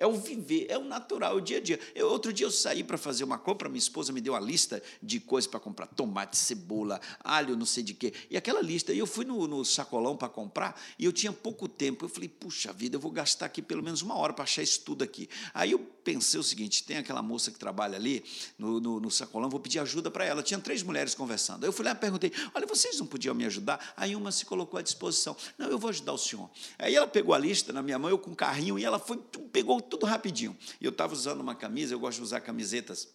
[0.00, 1.78] É o viver, é o natural, é o dia a dia.
[1.94, 4.82] Eu, outro dia eu saí para fazer uma compra, minha esposa me deu uma lista
[5.02, 8.14] de coisas para comprar: tomate, cebola, alho, não sei de quê.
[8.30, 12.06] E aquela lista, eu fui no, no sacolão para comprar e eu tinha pouco tempo.
[12.06, 14.80] Eu falei, puxa vida, eu vou gastar aqui pelo menos uma hora para achar isso
[14.80, 15.28] tudo aqui.
[15.52, 18.24] Aí eu pensei o seguinte: tem aquela moça que trabalha ali
[18.58, 20.42] no, no, no sacolão, vou pedir ajuda para ela.
[20.42, 21.64] Tinha três mulheres conversando.
[21.64, 23.92] Aí eu fui lá e perguntei: olha, vocês não podiam me ajudar?
[23.98, 26.48] Aí uma se colocou à disposição: não, eu vou ajudar o senhor.
[26.78, 29.18] Aí ela pegou a lista na minha mão, eu com um carrinho, e ela foi,
[29.52, 30.56] pegou tudo rapidinho.
[30.80, 33.08] Eu estava usando uma camisa, eu gosto de usar camisetas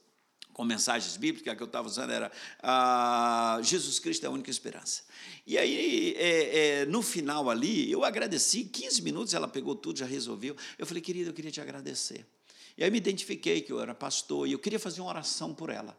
[0.56, 2.32] com mensagens bíblicas, a que eu estava usando era
[2.64, 5.04] ah, Jesus Cristo é a única esperança.
[5.46, 10.06] E aí, é, é, no final ali, eu agradeci, 15 minutos ela pegou tudo, já
[10.06, 10.56] resolveu.
[10.78, 12.26] Eu falei, querida, eu queria te agradecer.
[12.78, 15.70] E aí me identifiquei que eu era pastor e eu queria fazer uma oração por
[15.70, 15.98] ela.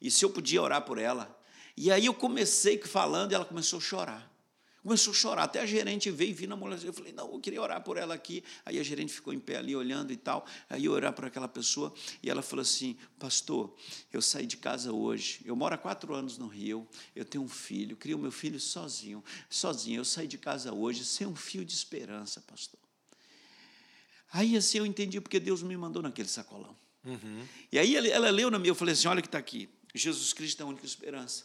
[0.00, 1.38] E se eu podia orar por ela.
[1.76, 4.35] E aí eu comecei falando e ela começou a chorar.
[4.86, 6.78] Começou a chorar, até a gerente veio e vi na mulher.
[6.84, 8.44] Eu falei, não, eu queria orar por ela aqui.
[8.64, 10.46] Aí a gerente ficou em pé ali olhando e tal.
[10.70, 13.74] Aí eu orar por aquela pessoa e ela falou assim: Pastor,
[14.12, 15.40] eu saí de casa hoje.
[15.44, 16.86] Eu moro há quatro anos no Rio.
[17.16, 19.24] Eu tenho um filho, criei o meu filho sozinho.
[19.50, 19.98] Sozinho.
[19.98, 22.78] Eu saí de casa hoje sem um fio de esperança, pastor.
[24.32, 26.76] Aí assim eu entendi porque Deus me mandou naquele sacolão.
[27.04, 27.44] Uhum.
[27.72, 29.68] E aí ela, ela leu na minha, eu falei assim: olha que está aqui.
[29.92, 31.44] Jesus Cristo é a única esperança.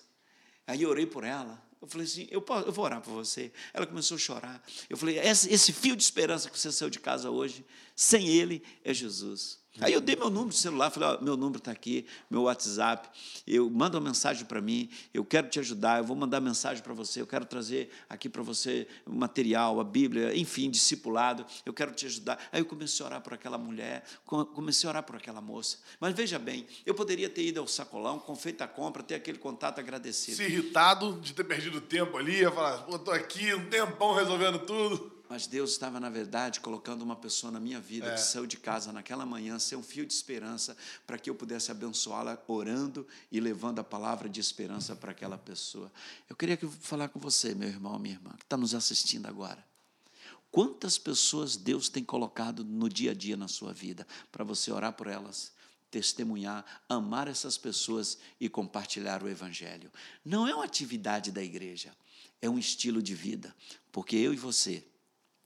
[0.68, 1.70] Aí eu orei por ela.
[1.82, 3.52] Eu falei assim: eu, posso, eu vou orar por você.
[3.74, 4.64] Ela começou a chorar.
[4.90, 7.66] Eu falei: esse, esse fio de esperança que você saiu de casa hoje,
[7.96, 9.61] sem ele é Jesus.
[9.80, 13.09] Aí eu dei meu número de celular, falei, meu número está aqui, meu WhatsApp,
[13.47, 16.93] eu mando uma mensagem para mim, eu quero te ajudar, eu vou mandar mensagem para
[16.93, 21.93] você, eu quero trazer aqui para você o material, a Bíblia, enfim, discipulado, eu quero
[21.93, 22.38] te ajudar.
[22.51, 25.78] Aí eu comecei a orar por aquela mulher, comecei a orar por aquela moça.
[26.01, 29.80] Mas veja bem, eu poderia ter ido ao sacolão, feita a compra, ter aquele contato
[29.80, 30.36] agradecido.
[30.36, 35.20] Se irritado de ter perdido tempo ali, ia falar, estou aqui um tempão resolvendo tudo.
[35.32, 38.16] Mas Deus estava, na verdade, colocando uma pessoa na minha vida é.
[38.16, 40.76] que saiu de casa naquela manhã sem um fio de esperança
[41.08, 45.90] para que eu pudesse abençoá-la orando e levando a palavra de esperança para aquela pessoa.
[46.30, 49.66] Eu queria falar com você, meu irmão, minha irmã, que está nos assistindo agora.
[50.52, 54.92] Quantas pessoas Deus tem colocado no dia a dia na sua vida para você orar
[54.92, 55.54] por elas?
[55.90, 59.92] testemunhar, amar essas pessoas e compartilhar o Evangelho.
[60.24, 61.94] Não é uma atividade da igreja,
[62.42, 63.54] é um estilo de vida,
[63.92, 64.86] porque eu e você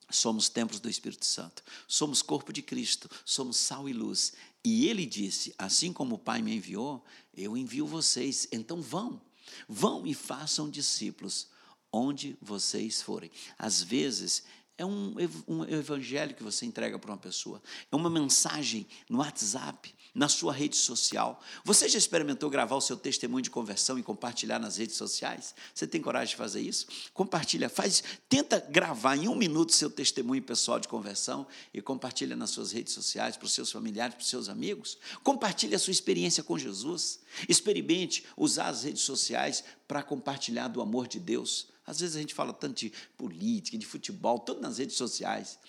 [0.10, 4.34] Somos templos do Espírito Santo, somos corpo de Cristo, somos sal e luz.
[4.64, 7.04] E ele disse: Assim como o Pai me enviou,
[7.36, 8.48] eu envio vocês.
[8.52, 9.22] Então vão,
[9.68, 11.48] vão e façam discípulos
[11.92, 13.32] onde vocês forem.
[13.58, 14.44] Às vezes
[14.78, 15.16] é um,
[15.48, 20.54] um evangelho que você entrega para uma pessoa, é uma mensagem no WhatsApp, na sua
[20.54, 21.42] rede social.
[21.66, 25.54] Você já experimentou gravar o seu testemunho de conversão e compartilhar nas redes sociais?
[25.74, 26.88] Você tem coragem de fazer isso?
[27.14, 32.52] Compartilha, faz, tenta gravar em um minuto seu testemunho pessoal de conversão e compartilha nas
[32.52, 34.98] suas redes sociais, para os seus familiares, para os seus amigos.
[35.22, 37.20] Compartilhe a sua experiência com Jesus.
[37.50, 41.68] Experimente usar as redes sociais para compartilhar do amor de Deus.
[41.86, 45.60] Às vezes a gente fala tanto de política, de futebol, tudo nas redes sociais,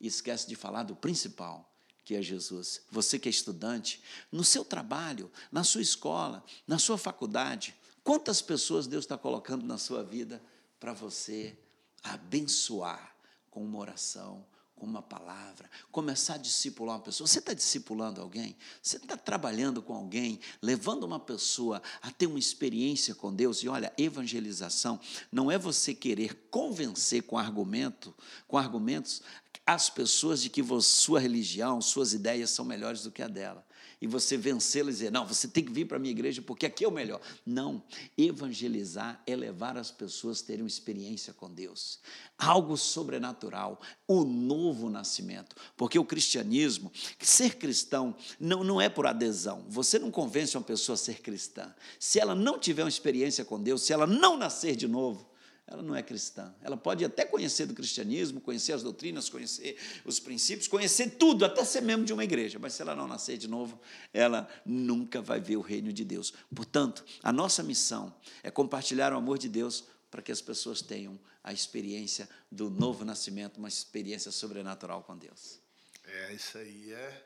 [0.00, 1.70] e esquece de falar do principal,
[2.06, 2.82] que é Jesus.
[2.88, 4.00] Você que é estudante,
[4.30, 9.76] no seu trabalho, na sua escola, na sua faculdade, quantas pessoas Deus está colocando na
[9.76, 10.40] sua vida
[10.78, 11.58] para você
[12.04, 13.12] abençoar
[13.50, 14.46] com uma oração,
[14.76, 17.26] com uma palavra, começar a discipular uma pessoa.
[17.26, 18.54] Você está discipulando alguém?
[18.82, 23.62] Você está trabalhando com alguém, levando uma pessoa a ter uma experiência com Deus?
[23.62, 25.00] E olha, evangelização
[25.32, 28.14] não é você querer convencer com argumento,
[28.46, 29.22] com argumentos
[29.66, 33.66] as pessoas de que sua religião, suas ideias são melhores do que a dela
[34.00, 36.66] e você vencê-la e dizer, não, você tem que vir para a minha igreja porque
[36.66, 37.20] aqui é o melhor.
[37.44, 37.82] Não,
[38.16, 42.00] evangelizar é levar as pessoas a terem uma experiência com Deus,
[42.36, 45.56] algo sobrenatural, o novo nascimento.
[45.76, 49.64] Porque o cristianismo, ser cristão, não, não é por adesão.
[49.68, 51.74] Você não convence uma pessoa a ser cristã.
[51.98, 55.26] Se ela não tiver uma experiência com Deus, se ela não nascer de novo,
[55.66, 56.54] ela não é cristã.
[56.62, 61.64] Ela pode até conhecer do cristianismo, conhecer as doutrinas, conhecer os princípios, conhecer tudo, até
[61.64, 63.80] ser membro de uma igreja, mas se ela não nascer de novo,
[64.12, 66.32] ela nunca vai ver o reino de Deus.
[66.54, 68.14] Portanto, a nossa missão
[68.44, 73.04] é compartilhar o amor de Deus para que as pessoas tenham a experiência do novo
[73.04, 75.60] nascimento, uma experiência sobrenatural com Deus.
[76.04, 77.24] É, isso aí é.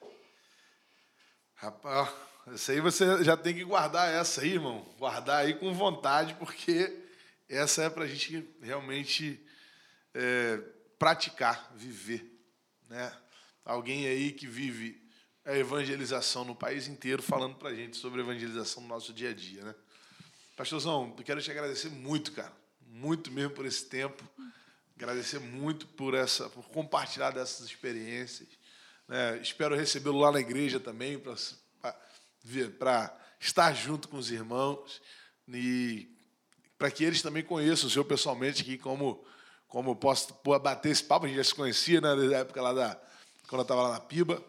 [1.54, 2.10] Rapaz,
[2.54, 4.86] isso aí você já tem que guardar essa aí, irmão.
[4.98, 6.99] Guardar aí com vontade, porque
[7.50, 9.44] essa é para a gente realmente
[10.14, 10.58] é,
[10.96, 12.24] praticar, viver.
[12.88, 13.12] Né?
[13.64, 15.02] Alguém aí que vive
[15.44, 19.34] a evangelização no país inteiro falando para a gente sobre evangelização no nosso dia a
[19.34, 19.64] dia.
[19.64, 19.74] Né?
[20.56, 22.52] Pastorzão, eu quero te agradecer muito, cara.
[22.86, 24.22] Muito mesmo por esse tempo.
[24.94, 28.48] Agradecer muito por, essa, por compartilhar dessas experiências.
[29.08, 29.38] Né?
[29.38, 31.20] Espero recebê-lo lá na igreja também
[32.78, 35.02] para estar junto com os irmãos
[35.48, 36.19] e
[36.80, 39.22] para que eles também conheçam o senhor pessoalmente aqui, como,
[39.68, 42.98] como posso bater esse papo, a gente já se conhecia, né, época lá da,
[43.46, 44.42] quando eu estava lá na Piba,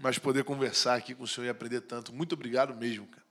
[0.00, 2.12] mas poder conversar aqui com o senhor e aprender tanto.
[2.12, 3.22] Muito obrigado mesmo, cara.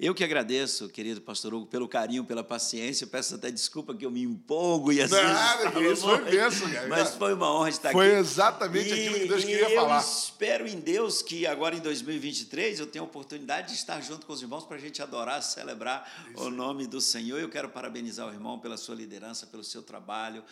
[0.00, 3.04] Eu que agradeço, querido pastor Hugo, pelo carinho, pela paciência.
[3.04, 5.98] Eu peço até desculpa que eu me empolgo e às Nada, vezes.
[5.98, 6.86] isso foi benção, cara.
[6.86, 8.14] Mas foi uma honra estar foi aqui.
[8.14, 9.96] Foi exatamente e, aquilo que Deus queria falar.
[9.96, 14.24] Eu espero em Deus que agora em 2023 eu tenha a oportunidade de estar junto
[14.24, 16.44] com os irmãos para a gente adorar, celebrar isso.
[16.44, 17.40] o nome do Senhor.
[17.40, 20.44] Eu quero parabenizar o irmão pela sua liderança, pelo seu trabalho,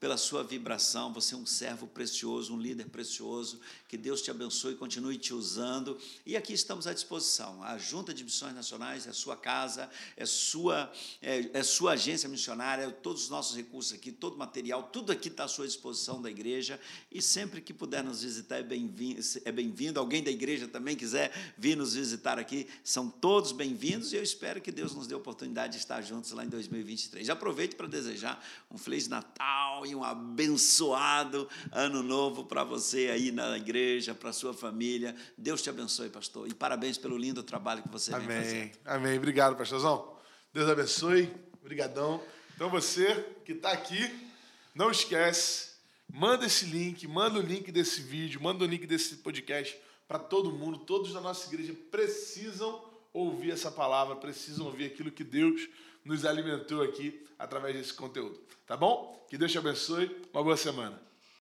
[0.00, 1.12] pela sua vibração.
[1.12, 3.60] Você é um servo precioso, um líder precioso.
[3.86, 5.96] Que Deus te abençoe e continue te usando.
[6.26, 7.62] E aqui estamos à disposição.
[7.62, 12.90] A Junta de Missões Nacionais é sua casa, é sua, é, é sua agência missionária,
[12.90, 16.30] todos os nossos recursos aqui, todo o material, tudo aqui está à sua disposição da
[16.30, 16.80] igreja.
[17.10, 19.20] E sempre que puder nos visitar, é bem-vindo.
[19.44, 24.12] É bem Alguém da igreja também quiser vir nos visitar aqui, são todos bem-vindos.
[24.12, 27.26] E eu espero que Deus nos dê a oportunidade de estar juntos lá em 2023.
[27.26, 33.30] Já aproveito para desejar um Feliz Natal e um abençoado Ano Novo para você aí
[33.30, 35.14] na igreja, para sua família.
[35.36, 36.48] Deus te abençoe, pastor.
[36.48, 38.26] E parabéns pelo lindo trabalho que você Amém.
[38.26, 38.77] vem fazendo.
[38.84, 39.18] Amém.
[39.18, 40.16] Obrigado, pastorzão.
[40.52, 41.32] Deus abençoe.
[41.60, 42.22] Obrigadão.
[42.54, 43.14] Então você
[43.44, 44.10] que está aqui,
[44.74, 45.72] não esquece,
[46.12, 50.50] manda esse link, manda o link desse vídeo, manda o link desse podcast para todo
[50.50, 50.78] mundo.
[50.78, 55.68] Todos da nossa igreja precisam ouvir essa palavra, precisam ouvir aquilo que Deus
[56.04, 58.40] nos alimentou aqui através desse conteúdo.
[58.66, 59.26] Tá bom?
[59.28, 60.10] Que Deus te abençoe.
[60.32, 61.07] Uma boa semana.